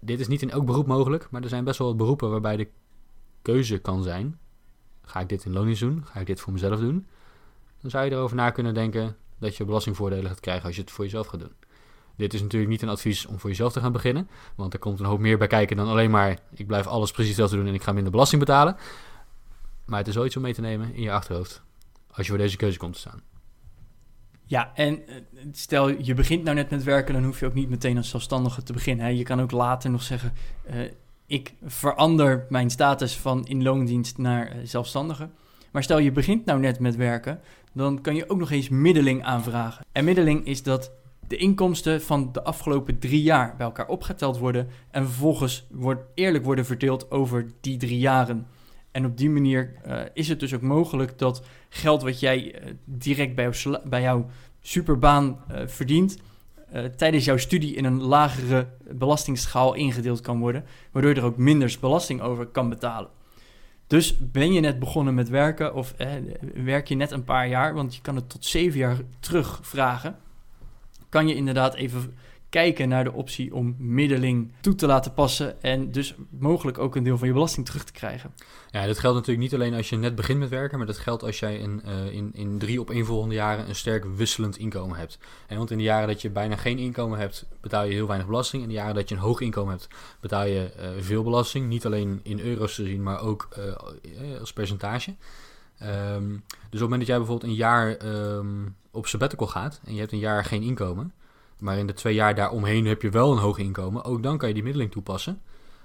dit 0.00 0.20
is 0.20 0.28
niet 0.28 0.42
in 0.42 0.50
elk 0.50 0.66
beroep 0.66 0.86
mogelijk, 0.86 1.30
maar 1.30 1.42
er 1.42 1.48
zijn 1.48 1.64
best 1.64 1.78
wel 1.78 1.88
wat 1.88 1.96
beroepen 1.96 2.30
waarbij 2.30 2.56
de 2.56 2.68
keuze 3.42 3.78
kan 3.78 4.02
zijn. 4.02 4.38
Ga 5.02 5.20
ik 5.20 5.28
dit 5.28 5.44
in 5.44 5.52
loondienst 5.52 5.80
doen? 5.80 6.04
Ga 6.06 6.20
ik 6.20 6.26
dit 6.26 6.40
voor 6.40 6.52
mezelf 6.52 6.80
doen? 6.80 7.06
Dan 7.80 7.90
zou 7.90 8.04
je 8.04 8.10
erover 8.10 8.36
na 8.36 8.50
kunnen 8.50 8.74
denken 8.74 9.16
dat 9.38 9.56
je 9.56 9.64
belastingvoordelen 9.64 10.30
gaat 10.30 10.40
krijgen 10.40 10.66
als 10.66 10.74
je 10.74 10.80
het 10.80 10.90
voor 10.90 11.04
jezelf 11.04 11.26
gaat 11.26 11.40
doen. 11.40 11.52
Dit 12.16 12.34
is 12.34 12.42
natuurlijk 12.42 12.70
niet 12.70 12.82
een 12.82 12.88
advies 12.88 13.26
om 13.26 13.38
voor 13.38 13.50
jezelf 13.50 13.72
te 13.72 13.80
gaan 13.80 13.92
beginnen, 13.92 14.28
want 14.54 14.72
er 14.72 14.78
komt 14.78 15.00
een 15.00 15.06
hoop 15.06 15.18
meer 15.18 15.38
bij 15.38 15.46
kijken 15.46 15.76
dan 15.76 15.88
alleen 15.88 16.10
maar 16.10 16.38
ik 16.54 16.66
blijf 16.66 16.86
alles 16.86 17.10
precies 17.10 17.30
hetzelfde 17.30 17.56
doen 17.56 17.66
en 17.66 17.74
ik 17.74 17.82
ga 17.82 17.92
minder 17.92 18.12
belasting 18.12 18.40
betalen. 18.40 18.76
Maar 19.84 19.98
het 19.98 20.08
is 20.08 20.14
wel 20.14 20.24
iets 20.24 20.36
om 20.36 20.42
mee 20.42 20.54
te 20.54 20.60
nemen 20.60 20.94
in 20.94 21.02
je 21.02 21.12
achterhoofd 21.12 21.62
als 22.10 22.26
je 22.26 22.32
voor 22.32 22.42
deze 22.42 22.56
keuze 22.56 22.78
komt 22.78 22.92
te 22.92 22.98
staan. 22.98 23.22
Ja, 24.48 24.72
en 24.74 25.02
stel 25.52 25.88
je 25.88 26.14
begint 26.14 26.42
nou 26.42 26.56
net 26.56 26.70
met 26.70 26.82
werken, 26.82 27.14
dan 27.14 27.24
hoef 27.24 27.40
je 27.40 27.46
ook 27.46 27.54
niet 27.54 27.68
meteen 27.68 27.96
als 27.96 28.08
zelfstandige 28.08 28.62
te 28.62 28.72
beginnen. 28.72 29.16
Je 29.16 29.22
kan 29.22 29.40
ook 29.40 29.50
later 29.50 29.90
nog 29.90 30.02
zeggen, 30.02 30.32
uh, 30.70 30.90
ik 31.26 31.54
verander 31.64 32.46
mijn 32.48 32.70
status 32.70 33.16
van 33.16 33.46
in 33.46 33.62
loondienst 33.62 34.18
naar 34.18 34.56
uh, 34.56 34.60
zelfstandige. 34.64 35.30
Maar 35.72 35.82
stel 35.82 35.98
je 35.98 36.12
begint 36.12 36.44
nou 36.44 36.60
net 36.60 36.78
met 36.78 36.96
werken, 36.96 37.40
dan 37.72 38.00
kan 38.00 38.14
je 38.14 38.30
ook 38.30 38.38
nog 38.38 38.50
eens 38.50 38.68
middeling 38.68 39.24
aanvragen. 39.24 39.84
En 39.92 40.04
middeling 40.04 40.46
is 40.46 40.62
dat 40.62 40.92
de 41.28 41.36
inkomsten 41.36 42.02
van 42.02 42.32
de 42.32 42.42
afgelopen 42.42 42.98
drie 42.98 43.22
jaar 43.22 43.54
bij 43.56 43.66
elkaar 43.66 43.88
opgeteld 43.88 44.38
worden 44.38 44.68
en 44.90 45.04
vervolgens 45.04 45.66
wordt 45.70 46.02
eerlijk 46.14 46.44
worden 46.44 46.66
verdeeld 46.66 47.10
over 47.10 47.46
die 47.60 47.76
drie 47.76 47.98
jaren. 47.98 48.46
En 48.90 49.04
op 49.04 49.16
die 49.16 49.30
manier 49.30 49.72
uh, 49.86 50.00
is 50.12 50.28
het 50.28 50.40
dus 50.40 50.54
ook 50.54 50.60
mogelijk 50.60 51.18
dat 51.18 51.42
geld 51.68 52.02
wat 52.02 52.20
jij 52.20 52.44
uh, 52.44 52.70
direct 52.84 53.34
bij, 53.34 53.52
bij 53.84 54.02
jouw 54.02 54.26
superbaan 54.60 55.38
uh, 55.50 55.58
verdient, 55.66 56.18
tijdens 56.96 57.24
jouw 57.24 57.36
studie 57.36 57.74
in 57.74 57.84
een 57.84 58.02
lagere 58.02 58.68
belastingsschaal 58.90 59.74
ingedeeld 59.74 60.20
kan 60.20 60.38
worden, 60.38 60.64
waardoor 60.92 61.14
je 61.14 61.20
er 61.20 61.26
ook 61.26 61.36
minder 61.36 61.76
belasting 61.80 62.20
over 62.20 62.46
kan 62.46 62.68
betalen. 62.68 63.10
Dus 63.86 64.16
ben 64.18 64.52
je 64.52 64.60
net 64.60 64.78
begonnen 64.78 65.14
met 65.14 65.28
werken 65.28 65.74
of 65.74 65.94
werk 66.54 66.88
je 66.88 66.94
net 66.94 67.10
een 67.10 67.24
paar 67.24 67.48
jaar, 67.48 67.74
want 67.74 67.94
je 67.94 68.00
kan 68.00 68.16
het 68.16 68.28
tot 68.28 68.44
zeven 68.44 68.78
jaar 68.78 68.96
terugvragen, 69.20 70.16
kan 71.08 71.28
je 71.28 71.34
inderdaad 71.34 71.74
even 71.74 72.14
kijken 72.48 72.88
naar 72.88 73.04
de 73.04 73.12
optie 73.12 73.54
om 73.54 73.74
middeling 73.78 74.52
toe 74.60 74.74
te 74.74 74.86
laten 74.86 75.14
passen 75.14 75.62
en 75.62 75.90
dus 75.90 76.14
mogelijk 76.30 76.78
ook 76.78 76.96
een 76.96 77.02
deel 77.02 77.18
van 77.18 77.26
je 77.26 77.32
belasting 77.32 77.66
terug 77.66 77.84
te 77.84 77.92
krijgen. 77.92 78.34
Ja, 78.70 78.86
dat 78.86 78.98
geldt 78.98 79.16
natuurlijk 79.16 79.50
niet 79.50 79.54
alleen 79.54 79.74
als 79.74 79.88
je 79.88 79.96
net 79.96 80.14
begint 80.14 80.38
met 80.38 80.48
werken, 80.48 80.78
maar 80.78 80.86
dat 80.86 80.98
geldt 80.98 81.22
als 81.22 81.38
jij 81.38 81.56
in, 81.56 81.82
uh, 81.86 82.12
in, 82.12 82.30
in 82.34 82.58
drie 82.58 82.80
opeenvolgende 82.80 83.34
jaren 83.34 83.68
een 83.68 83.74
sterk 83.74 84.04
wisselend 84.04 84.56
inkomen 84.58 84.98
hebt. 84.98 85.18
En 85.46 85.56
want 85.56 85.70
in 85.70 85.78
de 85.78 85.84
jaren 85.84 86.08
dat 86.08 86.22
je 86.22 86.30
bijna 86.30 86.56
geen 86.56 86.78
inkomen 86.78 87.18
hebt, 87.18 87.46
betaal 87.60 87.84
je 87.84 87.92
heel 87.92 88.06
weinig 88.06 88.26
belasting. 88.26 88.62
In 88.62 88.68
de 88.68 88.74
jaren 88.74 88.94
dat 88.94 89.08
je 89.08 89.14
een 89.14 89.20
hoog 89.20 89.40
inkomen 89.40 89.72
hebt, 89.72 89.88
betaal 90.20 90.46
je 90.46 90.72
uh, 90.80 90.88
veel 90.98 91.22
belasting. 91.22 91.68
Niet 91.68 91.86
alleen 91.86 92.20
in 92.22 92.40
euro's 92.40 92.74
te 92.74 92.84
zien, 92.84 93.02
maar 93.02 93.20
ook 93.20 93.48
uh, 93.58 94.38
als 94.40 94.52
percentage. 94.52 95.14
Um, 95.82 96.42
dus 96.48 96.58
op 96.58 96.70
het 96.70 96.80
moment 96.80 96.98
dat 96.98 97.08
jij 97.08 97.16
bijvoorbeeld 97.16 97.50
een 97.50 97.56
jaar 97.56 98.06
um, 98.36 98.76
op 98.90 99.06
sabbatical 99.06 99.46
gaat 99.46 99.80
en 99.84 99.94
je 99.94 100.00
hebt 100.00 100.12
een 100.12 100.18
jaar 100.18 100.44
geen 100.44 100.62
inkomen, 100.62 101.12
maar 101.58 101.78
in 101.78 101.86
de 101.86 101.92
twee 101.92 102.14
jaar 102.14 102.34
daaromheen 102.34 102.86
heb 102.86 103.02
je 103.02 103.10
wel 103.10 103.32
een 103.32 103.38
hoog 103.38 103.58
inkomen. 103.58 104.04
Ook 104.04 104.22
dan 104.22 104.38
kan 104.38 104.48
je 104.48 104.54
die 104.54 104.62
middeling 104.62 104.90
toepassen 104.90 105.40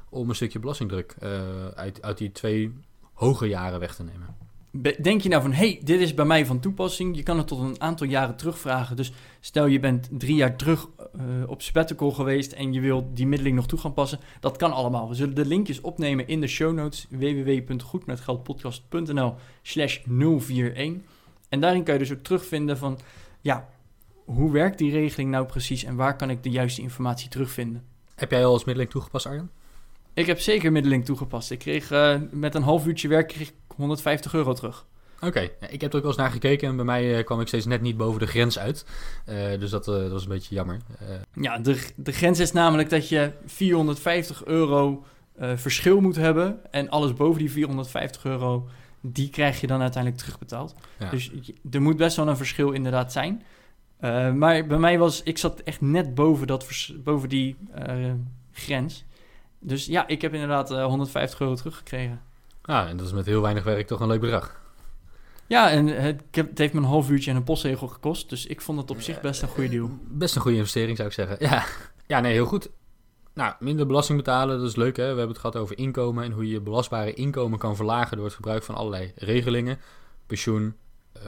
om 0.10 0.30
een 0.30 0.36
stukje 0.36 0.60
belastingdruk 0.60 1.16
uh, 1.24 1.68
uit, 1.68 2.02
uit 2.02 2.18
die 2.18 2.32
twee 2.32 2.74
hoge 3.14 3.48
jaren 3.48 3.80
weg 3.80 3.96
te 3.96 4.04
nemen. 4.04 4.36
Denk 5.02 5.22
je 5.22 5.30
nou 5.30 5.42
van, 5.42 5.52
hey, 5.52 5.80
dit 5.84 6.00
is 6.00 6.14
bij 6.14 6.26
mij 6.26 6.46
van 6.46 6.60
toepassing. 6.60 7.16
Je 7.16 7.24
kan 7.24 7.38
het 7.38 7.48
tot 7.48 7.60
een 7.60 7.82
aantal 7.82 8.08
jaren 8.08 8.36
terugvragen. 8.36 8.96
Dus 8.96 9.12
stel 9.40 9.66
je 9.66 9.80
bent 9.80 10.10
drie 10.12 10.36
jaar 10.36 10.56
terug 10.56 10.88
uh, 10.98 11.04
op 11.48 11.62
sabbatical 11.62 12.12
geweest 12.12 12.52
en 12.52 12.74
je 12.74 12.80
wil 12.80 13.10
die 13.14 13.28
middeling 13.28 13.56
nog 13.56 13.68
toe 13.68 13.80
gaan 13.80 13.94
passen. 13.94 14.20
Dat 14.40 14.58
kan 14.58 14.72
allemaal. 14.72 15.10
We 15.10 15.16
zullen 15.16 15.36
de 15.36 15.46
linkjes 15.46 15.82
opnemen 15.82 16.28
in 16.28 16.42
de 16.42 16.48
show 16.48 16.74
notes. 16.74 17.08
www.goedmetgeldpodcast.nl 17.10 19.36
slash 19.62 20.00
041. 20.06 20.94
En 21.50 21.60
daarin 21.60 21.84
kan 21.84 21.94
je 21.94 22.00
dus 22.00 22.14
ook 22.14 22.24
terugvinden 22.24 22.78
van, 22.78 23.00
ja, 23.42 23.70
hoe 24.26 24.52
werkt 24.52 24.78
die 24.78 24.92
regeling 24.92 25.30
nou 25.30 25.46
precies 25.46 25.84
en 25.84 25.96
waar 25.96 26.16
kan 26.16 26.30
ik 26.30 26.44
de 26.44 26.50
juiste 26.50 26.82
informatie 26.82 27.30
terugvinden? 27.30 27.84
Heb 28.16 28.32
jij 28.32 28.46
al 28.46 28.54
als 28.54 28.64
middeling 28.64 28.92
toegepast, 28.92 29.26
Arjan? 29.26 29.50
Ik 30.14 30.26
heb 30.26 30.40
zeker 30.40 30.72
middeling 30.72 31.06
toegepast. 31.06 31.52
Ik 31.52 31.60
kreeg 31.60 31.92
uh, 31.92 32.16
met 32.32 32.56
een 32.56 32.64
half 32.64 32.88
uurtje 32.88 33.08
werk 33.08 33.28
kreeg 33.28 33.48
ik 33.48 33.56
150 33.76 34.34
euro 34.34 34.54
terug. 34.54 34.86
Oké, 35.16 35.26
okay. 35.26 35.52
ik 35.70 35.82
heb 35.82 35.92
er 35.92 35.96
ook 35.98 36.04
wel 36.04 36.12
eens 36.12 36.22
naar 36.22 36.32
gekeken 36.32 36.68
en 36.68 36.76
bij 36.76 36.86
mij 36.86 37.18
uh, 37.18 37.24
kwam 37.24 37.42
ik 37.42 37.48
steeds 37.48 37.66
net 37.66 37.82
niet 37.82 37.98
boven 37.98 38.20
de 38.20 38.28
grens 38.28 38.60
uit. 38.60 38.86
Uh, 39.30 39.60
dus 39.60 39.70
dat, 39.70 39.86
dat, 39.86 40.12
was 40.12 40.24
een 40.24 40.30
beetje 40.30 40.56
jammer. 40.56 40.78
Ja, 41.34 41.58
de, 41.58 41.88
de 41.96 42.12
grens 42.12 42.40
is 42.40 42.52
namelijk 42.52 42.90
dat 42.90 43.10
je 43.10 43.32
450 43.46 44.46
euro 44.46 45.06
verschil 45.56 46.02
moet 46.02 46.16
hebben. 46.16 46.72
En 46.72 46.90
alles 46.90 47.14
boven 47.14 47.40
die 47.40 47.52
450 47.52 48.26
euro, 48.26 48.68
die 49.02 49.30
krijg 49.30 49.62
je 49.62 49.68
dan 49.68 49.82
uiteindelijk 49.82 50.22
terugbetaald. 50.22 50.76
Ja. 51.00 51.10
Dus 51.10 51.32
er 51.72 51.82
moet 51.82 51.98
best 51.98 52.16
wel 52.16 52.28
een 52.28 52.38
verschil 52.38 52.72
inderdaad 52.72 53.12
zijn. 53.12 53.44
Uh, 54.02 54.32
maar 54.32 54.66
bij 54.66 54.78
mij 54.78 54.98
was, 54.98 55.24
ik 55.24 55.38
zat 55.38 55.60
echt 55.60 55.82
net 55.82 56.16
boven, 56.16 56.48
dat, 56.48 56.92
boven 57.04 57.30
die 57.30 57.58
uh, 57.90 58.12
grens. 58.52 59.06
Dus 59.60 59.86
ja, 59.86 60.08
ik 60.08 60.22
heb 60.22 60.34
inderdaad 60.34 60.72
uh, 60.72 60.86
150 60.86 61.40
euro 61.40 61.56
teruggekregen. 61.56 62.22
Ah, 62.62 62.90
en 62.90 62.98
dat 62.98 63.06
is 63.06 63.14
met 63.14 63.26
heel 63.26 63.42
weinig 63.42 63.64
werk 63.64 63.88
toch 63.88 64.00
een 64.00 64.08
leuk 64.08 64.20
bedrag. 64.20 64.60
Ja, 65.48 65.70
en 65.70 65.88
het, 65.88 66.22
het 66.32 66.58
heeft 66.58 66.74
me 66.74 66.80
een 66.80 66.86
half 66.86 67.10
uurtje 67.10 67.32
en 67.32 67.38
een 67.38 67.44
postzegel 67.44 67.88
gekost. 67.88 68.30
Dus 68.30 68.46
ik 68.46 68.62
vond 68.62 68.80
het 68.80 68.92
op 68.92 69.02
zich 69.02 69.22
best 69.22 69.42
een 69.42 69.48
goede 69.48 69.70
deal. 69.70 69.90
Best 70.08 70.36
een 70.36 70.42
goede 70.42 70.58
investering, 70.58 70.98
zou 70.98 71.10
ik 71.10 71.14
zeggen. 71.14 71.38
Ja, 71.40 71.66
ja 72.08 72.20
nee, 72.20 72.34
heel 72.34 72.46
goed. 72.46 72.70
Nou, 73.34 73.54
minder 73.60 73.88
belasting 73.88 74.18
betalen, 74.18 74.60
dat 74.60 74.68
is 74.68 74.76
leuk 74.76 74.98
hè. 74.98 75.04
We 75.04 75.08
hebben 75.08 75.28
het 75.28 75.38
gehad 75.38 75.56
over 75.56 75.78
inkomen 75.78 76.24
en 76.24 76.32
hoe 76.32 76.46
je 76.46 76.52
je 76.52 76.62
belastbare 76.62 77.14
inkomen 77.14 77.60
kan 77.60 77.76
verlagen 77.76 78.18
door 78.18 78.26
het 78.26 78.36
gebruik 78.36 78.64
van 78.64 78.76
allerlei 78.76 79.12
regelingen. 79.16 79.80
Pensioen, 80.26 80.66
eh, 80.66 80.72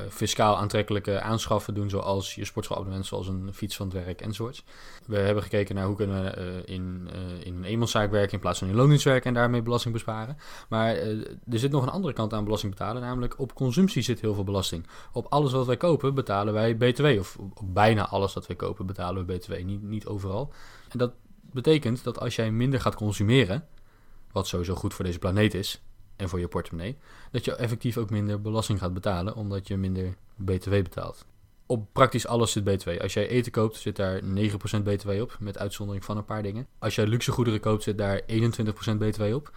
fiscaal 0.10 0.58
aantrekkelijke 0.58 1.21
aanschaffen 1.21 1.73
doen, 1.73 1.89
zoals 1.89 2.36
je 2.36 2.45
sportschoolabonnement, 2.45 3.06
zoals 3.06 3.27
een 3.27 3.53
fiets 3.53 3.75
van 3.75 3.88
het 3.88 4.06
werk 4.06 4.21
enzovoorts. 4.21 4.63
We 5.06 5.17
hebben 5.17 5.43
gekeken 5.43 5.75
naar 5.75 5.86
hoe 5.86 5.95
kunnen 5.95 6.23
we 6.23 6.29
eh, 6.29 6.75
in, 6.75 7.10
eh, 7.13 7.45
in 7.45 7.56
een 7.56 7.63
eenmanszaak 7.63 8.12
werken 8.12 8.34
in 8.34 8.39
plaats 8.39 8.60
van 8.60 8.67
in 8.67 8.75
loondienst 8.75 9.06
werken 9.06 9.27
en 9.27 9.34
daarmee 9.34 9.62
belasting 9.62 9.93
besparen. 9.93 10.38
Maar 10.69 10.95
eh, 10.95 11.10
er 11.49 11.60
zit 11.60 11.71
nog 11.71 11.84
een 11.84 11.89
andere 11.89 12.13
kant 12.13 12.34
aan 12.34 12.43
belasting 12.43 12.71
betalen, 12.71 13.01
namelijk 13.01 13.39
op 13.39 13.53
consumptie 13.53 14.01
zit 14.01 14.21
heel 14.21 14.34
veel 14.34 14.43
belasting. 14.43 14.88
Op 15.12 15.25
alles 15.29 15.51
wat 15.51 15.65
wij 15.65 15.77
kopen 15.77 16.13
betalen 16.13 16.53
wij 16.53 16.77
BTW, 16.77 17.06
of 17.19 17.38
op 17.38 17.60
bijna 17.63 18.08
alles 18.08 18.34
wat 18.34 18.47
wij 18.47 18.56
kopen 18.56 18.86
betalen 18.86 19.25
we 19.25 19.34
BTW, 19.34 19.63
niet, 19.63 19.82
niet 19.82 20.06
overal. 20.06 20.53
En 20.89 20.97
dat 20.97 21.13
betekent 21.51 22.03
dat 22.03 22.19
als 22.19 22.36
jij 22.36 22.51
minder 22.51 22.79
gaat 22.82 22.95
consumeren, 22.95 23.67
wat 24.32 24.47
sowieso 24.47 24.75
goed 24.75 24.93
voor 24.93 25.06
deze 25.06 25.19
planeet 25.19 25.53
is 25.53 25.82
en 26.15 26.30
voor 26.30 26.39
je 26.39 26.47
portemonnee, 26.47 26.97
dat 27.32 27.45
je 27.45 27.56
effectief 27.56 27.97
ook 27.97 28.10
minder 28.10 28.41
belasting 28.41 28.80
gaat 28.80 28.93
betalen, 28.93 29.36
omdat 29.36 29.67
je 29.67 29.78
minder 29.78 30.15
BTW 30.36 30.69
betaalt. 30.69 31.26
Op 31.65 31.88
praktisch 31.93 32.28
alles 32.28 32.52
zit 32.52 32.63
BTW. 32.63 32.89
Als 33.02 33.13
jij 33.13 33.28
eten 33.28 33.52
koopt, 33.52 33.76
zit 33.76 33.95
daar 33.95 34.21
9% 34.21 34.26
BTW 34.84 35.10
op, 35.10 35.38
met 35.39 35.58
uitzondering 35.58 36.06
van 36.06 36.17
een 36.17 36.26
paar 36.26 36.43
dingen. 36.43 36.67
Als 36.80 36.95
jij 36.95 37.08
luxe 37.08 37.32
goederen 37.32 37.60
koopt, 37.60 37.84
zit 37.84 37.97
daar 37.97 38.21
21% 38.21 38.26
BTW 38.97 39.21
op. 39.34 39.52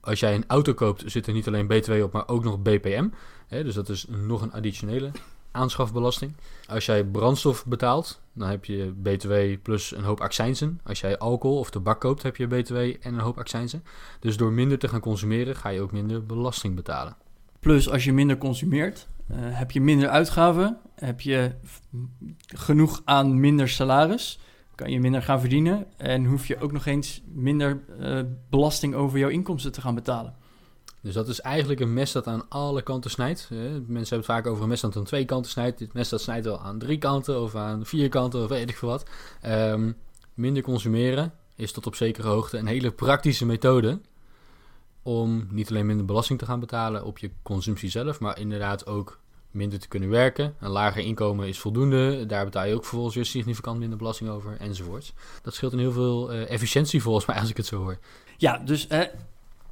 Als 0.00 0.20
jij 0.20 0.34
een 0.34 0.44
auto 0.46 0.74
koopt, 0.74 1.02
zit 1.06 1.26
er 1.26 1.32
niet 1.32 1.46
alleen 1.46 1.66
BTW 1.66 2.02
op, 2.02 2.12
maar 2.12 2.28
ook 2.28 2.44
nog 2.44 2.62
BPM. 2.62 3.08
Dus 3.48 3.74
dat 3.74 3.88
is 3.88 4.06
nog 4.08 4.42
een 4.42 4.52
additionele 4.52 5.10
aanschafbelasting. 5.52 6.36
Als 6.68 6.86
jij 6.86 7.04
brandstof 7.04 7.66
betaalt, 7.66 8.20
dan 8.32 8.48
heb 8.48 8.64
je 8.64 8.92
BTW 8.96 9.62
plus 9.62 9.96
een 9.96 10.04
hoop 10.04 10.20
accijnzen. 10.20 10.80
Als 10.84 11.00
jij 11.00 11.18
alcohol 11.18 11.58
of 11.58 11.70
tabak 11.70 12.00
koopt, 12.00 12.22
heb 12.22 12.36
je 12.36 12.46
BTW 12.46 12.76
en 12.76 12.98
een 13.00 13.18
hoop 13.18 13.38
accijnzen. 13.38 13.84
Dus 14.20 14.36
door 14.36 14.52
minder 14.52 14.78
te 14.78 14.88
gaan 14.88 15.00
consumeren, 15.00 15.56
ga 15.56 15.68
je 15.68 15.80
ook 15.80 15.92
minder 15.92 16.26
belasting 16.26 16.74
betalen. 16.74 17.16
Plus, 17.60 17.90
als 17.90 18.04
je 18.04 18.12
minder 18.12 18.38
consumeert, 18.38 19.08
eh, 19.26 19.36
heb 19.40 19.70
je 19.70 19.80
minder 19.80 20.08
uitgaven. 20.08 20.78
Heb 20.94 21.20
je 21.20 21.52
genoeg 22.46 23.02
aan 23.04 23.40
minder 23.40 23.68
salaris. 23.68 24.38
Kan 24.74 24.90
je 24.90 25.00
minder 25.00 25.22
gaan 25.22 25.40
verdienen. 25.40 25.86
En 25.96 26.24
hoef 26.24 26.46
je 26.46 26.60
ook 26.60 26.72
nog 26.72 26.86
eens 26.86 27.22
minder 27.32 27.80
eh, 28.00 28.20
belasting 28.50 28.94
over 28.94 29.18
jouw 29.18 29.28
inkomsten 29.28 29.72
te 29.72 29.80
gaan 29.80 29.94
betalen. 29.94 30.34
Dus 31.02 31.14
dat 31.14 31.28
is 31.28 31.40
eigenlijk 31.40 31.80
een 31.80 31.92
mes 31.92 32.12
dat 32.12 32.26
aan 32.26 32.48
alle 32.48 32.82
kanten 32.82 33.10
snijdt. 33.10 33.46
Mensen 33.50 33.86
hebben 33.86 34.16
het 34.16 34.24
vaak 34.24 34.46
over 34.46 34.62
een 34.62 34.68
mes 34.68 34.80
dat 34.80 34.96
aan 34.96 35.04
twee 35.04 35.24
kanten 35.24 35.50
snijdt. 35.50 35.78
Dit 35.78 35.92
mes 35.92 36.08
dat 36.08 36.20
snijdt 36.20 36.44
wel 36.44 36.60
aan 36.60 36.78
drie 36.78 36.98
kanten 36.98 37.42
of 37.42 37.54
aan 37.54 37.86
vier 37.86 38.08
kanten 38.08 38.42
of 38.42 38.48
weet 38.48 38.70
ik 38.70 38.76
veel 38.76 38.88
wat. 38.88 39.04
Ehm, 39.40 39.92
minder 40.34 40.62
consumeren 40.62 41.32
is 41.56 41.72
tot 41.72 41.86
op 41.86 41.94
zekere 41.94 42.28
hoogte 42.28 42.58
een 42.58 42.66
hele 42.66 42.90
praktische 42.90 43.46
methode 43.46 44.00
om 45.02 45.46
niet 45.50 45.70
alleen 45.70 45.86
minder 45.86 46.06
belasting 46.06 46.38
te 46.38 46.46
gaan 46.46 46.60
betalen 46.60 47.04
op 47.04 47.18
je 47.18 47.30
consumptie 47.42 47.90
zelf, 47.90 48.20
maar 48.20 48.38
inderdaad 48.38 48.86
ook 48.86 49.20
minder 49.50 49.78
te 49.78 49.88
kunnen 49.88 50.08
werken. 50.08 50.54
Een 50.60 50.70
lager 50.70 51.02
inkomen 51.02 51.48
is 51.48 51.58
voldoende. 51.58 52.26
Daar 52.26 52.44
betaal 52.44 52.66
je 52.66 52.74
ook 52.74 52.84
vervolgens 52.84 53.14
weer 53.14 53.24
significant 53.24 53.78
minder 53.78 53.98
belasting 53.98 54.30
over 54.30 54.56
enzovoorts. 54.58 55.12
Dat 55.42 55.54
scheelt 55.54 55.72
in 55.72 55.78
heel 55.78 55.92
veel 55.92 56.32
eh, 56.32 56.50
efficiëntie 56.50 57.02
volgens 57.02 57.26
mij 57.26 57.36
als 57.36 57.50
ik 57.50 57.56
het 57.56 57.66
zo 57.66 57.76
hoor. 57.76 57.98
Ja, 58.36 58.58
dus 58.58 58.86
eh, 58.86 59.00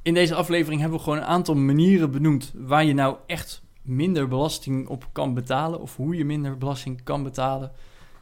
in 0.01 0.13
deze 0.13 0.35
aflevering 0.35 0.81
hebben 0.81 0.97
we 0.97 1.03
gewoon 1.03 1.19
een 1.19 1.25
aantal 1.25 1.55
manieren 1.55 2.11
benoemd 2.11 2.53
waar 2.55 2.85
je 2.85 2.93
nou 2.93 3.15
echt 3.25 3.61
minder 3.81 4.27
belasting 4.27 4.87
op 4.87 5.07
kan 5.11 5.33
betalen 5.33 5.79
of 5.81 5.95
hoe 5.95 6.15
je 6.15 6.25
minder 6.25 6.57
belasting 6.57 7.03
kan 7.03 7.23
betalen. 7.23 7.71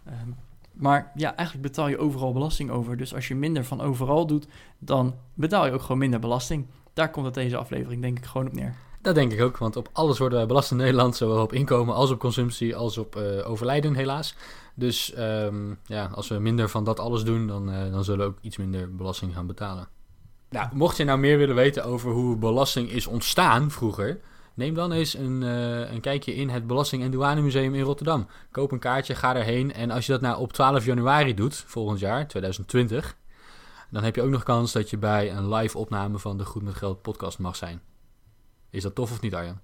Ehm, 0.05 0.29
maar 0.73 1.11
ja, 1.15 1.35
eigenlijk 1.35 1.67
betaal 1.67 1.87
je 1.87 1.97
overal 1.97 2.33
belasting 2.33 2.69
over. 2.71 2.97
Dus 2.97 3.13
als 3.15 3.27
je 3.27 3.35
minder 3.35 3.65
van 3.65 3.81
overal 3.81 4.27
doet, 4.27 4.47
dan 4.77 5.15
betaal 5.33 5.65
je 5.65 5.71
ook 5.71 5.81
gewoon 5.81 5.97
minder 5.97 6.19
belasting. 6.19 6.67
Daar 6.93 7.11
komt 7.11 7.25
het 7.25 7.33
deze 7.33 7.57
aflevering 7.57 8.01
denk 8.01 8.17
ik 8.17 8.25
gewoon 8.25 8.47
op 8.47 8.53
neer. 8.53 8.75
Dat 9.01 9.15
denk 9.15 9.31
ik 9.31 9.41
ook, 9.41 9.57
want 9.57 9.75
op 9.75 9.89
alles 9.93 10.17
worden 10.17 10.37
wij 10.37 10.47
belast 10.47 10.71
in 10.71 10.77
Nederland, 10.77 11.15
zowel 11.15 11.41
op 11.41 11.53
inkomen 11.53 11.95
als 11.95 12.11
op 12.11 12.19
consumptie, 12.19 12.75
als 12.75 12.97
op 12.97 13.15
eh, 13.15 13.49
overlijden 13.49 13.95
helaas. 13.95 14.35
Dus 14.75 15.13
ehm, 15.13 15.73
ja, 15.85 16.09
als 16.13 16.27
we 16.27 16.39
minder 16.39 16.69
van 16.69 16.83
dat 16.83 16.99
alles 16.99 17.23
doen, 17.23 17.47
dan, 17.47 17.71
eh, 17.71 17.91
dan 17.91 18.03
zullen 18.03 18.25
we 18.25 18.31
ook 18.31 18.37
iets 18.41 18.57
minder 18.57 18.95
belasting 18.95 19.33
gaan 19.33 19.47
betalen. 19.47 19.87
Nou, 20.49 20.67
mocht 20.73 20.97
je 20.97 21.03
nou 21.03 21.19
meer 21.19 21.37
willen 21.37 21.55
weten 21.55 21.83
over 21.85 22.11
hoe 22.11 22.35
belasting 22.35 22.89
is 22.89 23.07
ontstaan 23.07 23.71
vroeger, 23.71 24.19
neem 24.53 24.73
dan 24.73 24.91
eens 24.91 25.13
een, 25.13 25.43
eh, 25.43 25.91
een 25.91 26.01
kijkje 26.01 26.35
in 26.35 26.49
het 26.49 26.67
Belasting- 26.67 27.03
en 27.03 27.11
Douanemuseum 27.11 27.75
in 27.75 27.81
Rotterdam. 27.81 28.27
Koop 28.51 28.71
een 28.71 28.79
kaartje, 28.79 29.15
ga 29.15 29.35
erheen 29.35 29.73
en 29.73 29.91
als 29.91 30.05
je 30.05 30.11
dat 30.11 30.21
nou 30.21 30.39
op 30.39 30.53
12 30.53 30.85
januari 30.85 31.33
doet, 31.33 31.63
volgend 31.67 31.99
jaar, 31.99 32.27
2020, 32.27 33.15
dan 33.89 34.03
heb 34.03 34.15
je 34.15 34.21
ook 34.21 34.29
nog 34.29 34.43
kans 34.43 34.71
dat 34.71 34.89
je 34.89 34.97
bij 34.97 35.31
een 35.31 35.53
live 35.53 35.77
opname 35.77 36.19
van 36.19 36.37
de 36.37 36.45
Goed 36.45 36.63
met 36.63 36.75
Geld 36.75 37.01
podcast 37.01 37.39
mag 37.39 37.55
zijn. 37.55 37.81
Is 38.69 38.83
dat 38.83 38.95
tof 38.95 39.11
of 39.11 39.21
niet, 39.21 39.35
Arjan? 39.35 39.59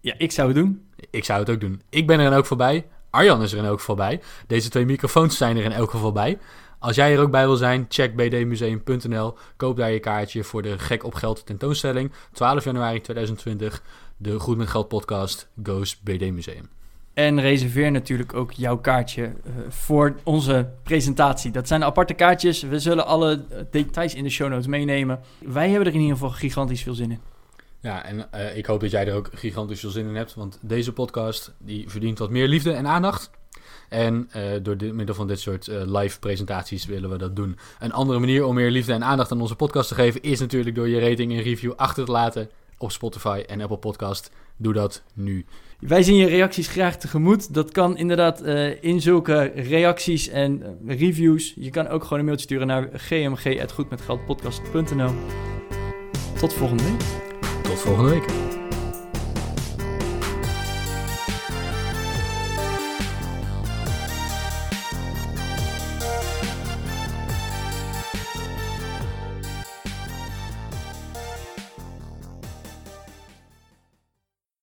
Ja, 0.00 0.14
ik 0.18 0.32
zou 0.32 0.48
het 0.48 0.56
doen. 0.56 0.88
Ik 1.10 1.24
zou 1.24 1.40
het 1.40 1.50
ook 1.50 1.60
doen. 1.60 1.82
Ik 1.88 2.06
ben 2.06 2.18
er 2.18 2.30
dan 2.30 2.38
ook 2.38 2.46
voorbij. 2.46 2.86
Arjan 3.10 3.42
is 3.42 3.52
er 3.52 3.58
in 3.58 3.64
elk 3.64 3.78
geval 3.78 3.94
bij. 3.94 4.22
Deze 4.46 4.68
twee 4.68 4.84
microfoons 4.84 5.36
zijn 5.36 5.56
er 5.56 5.64
in 5.64 5.72
elk 5.72 5.90
geval 5.90 6.12
bij. 6.12 6.38
Als 6.84 6.96
jij 6.96 7.12
er 7.12 7.20
ook 7.20 7.30
bij 7.30 7.46
wil 7.46 7.56
zijn, 7.56 7.86
check 7.88 8.16
bdmuseum.nl. 8.16 9.34
Koop 9.56 9.76
daar 9.76 9.90
je 9.90 10.00
kaartje 10.00 10.44
voor 10.44 10.62
de 10.62 10.78
Gek 10.78 11.04
op 11.04 11.14
Geld 11.14 11.46
tentoonstelling. 11.46 12.12
12 12.32 12.64
januari 12.64 13.00
2020. 13.00 13.82
De 14.16 14.38
Goed 14.38 14.56
met 14.56 14.68
Geld 14.68 14.88
podcast 14.88 15.48
Goes 15.62 16.00
BD 16.00 16.32
Museum. 16.32 16.68
En 17.14 17.40
reserveer 17.40 17.90
natuurlijk 17.90 18.34
ook 18.34 18.52
jouw 18.52 18.78
kaartje 18.78 19.22
eh, 19.22 19.52
voor 19.68 20.16
onze 20.22 20.70
presentatie. 20.82 21.50
Dat 21.50 21.68
zijn 21.68 21.84
aparte 21.84 22.14
kaartjes. 22.14 22.62
We 22.62 22.78
zullen 22.78 23.06
alle 23.06 23.44
eh, 23.50 23.58
details 23.70 24.14
in 24.14 24.24
de 24.24 24.30
show 24.30 24.48
notes 24.48 24.66
meenemen. 24.66 25.20
Wij 25.38 25.68
hebben 25.68 25.86
er 25.86 25.94
in 25.94 26.00
ieder 26.00 26.16
geval 26.16 26.30
gigantisch 26.30 26.82
veel 26.82 26.94
zin 26.94 27.10
in. 27.10 27.20
Ja, 27.80 28.04
en 28.04 28.32
eh, 28.32 28.56
ik 28.56 28.66
hoop 28.66 28.80
dat 28.80 28.90
jij 28.90 29.06
er 29.06 29.14
ook 29.14 29.30
gigantisch 29.32 29.80
veel 29.80 29.90
zin 29.90 30.08
in 30.08 30.14
hebt. 30.14 30.34
Want 30.34 30.58
deze 30.62 30.92
podcast 30.92 31.54
die 31.58 31.90
verdient 31.90 32.18
wat 32.18 32.30
meer 32.30 32.48
liefde 32.48 32.72
en 32.72 32.86
aandacht. 32.86 33.30
En 33.88 34.28
eh, 34.30 34.42
door 34.62 34.76
dit, 34.76 34.92
middel 34.92 35.14
van 35.14 35.26
dit 35.26 35.40
soort 35.40 35.68
eh, 35.68 35.82
live 35.84 36.18
presentaties 36.18 36.86
willen 36.86 37.10
we 37.10 37.16
dat 37.16 37.36
doen. 37.36 37.58
Een 37.78 37.92
andere 37.92 38.18
manier 38.18 38.44
om 38.44 38.54
meer 38.54 38.70
liefde 38.70 38.92
en 38.92 39.04
aandacht 39.04 39.32
aan 39.32 39.40
onze 39.40 39.56
podcast 39.56 39.88
te 39.88 39.94
geven... 39.94 40.22
is 40.22 40.40
natuurlijk 40.40 40.74
door 40.74 40.88
je 40.88 41.08
rating 41.08 41.32
en 41.32 41.42
review 41.42 41.72
achter 41.76 42.04
te 42.04 42.12
laten 42.12 42.50
op 42.78 42.92
Spotify 42.92 43.42
en 43.46 43.60
Apple 43.60 43.76
Podcast. 43.76 44.30
Doe 44.56 44.72
dat 44.72 45.02
nu. 45.14 45.44
Wij 45.78 46.02
zien 46.02 46.16
je 46.16 46.26
reacties 46.26 46.68
graag 46.68 46.96
tegemoet. 46.96 47.54
Dat 47.54 47.70
kan 47.70 47.96
inderdaad 47.96 48.40
eh, 48.40 48.82
in 48.82 49.00
zulke 49.00 49.52
reacties 49.54 50.28
en 50.28 50.78
reviews. 50.86 51.52
Je 51.56 51.70
kan 51.70 51.88
ook 51.88 52.02
gewoon 52.02 52.18
een 52.18 52.24
mailtje 52.24 52.46
sturen 52.46 52.66
naar 52.66 52.88
gmg.goedmetgeldpodcast.nl 52.92 55.12
Tot 56.38 56.52
volgende 56.52 56.82
week. 56.82 57.02
Tot 57.62 57.78
volgende 57.78 58.10
week. 58.10 58.63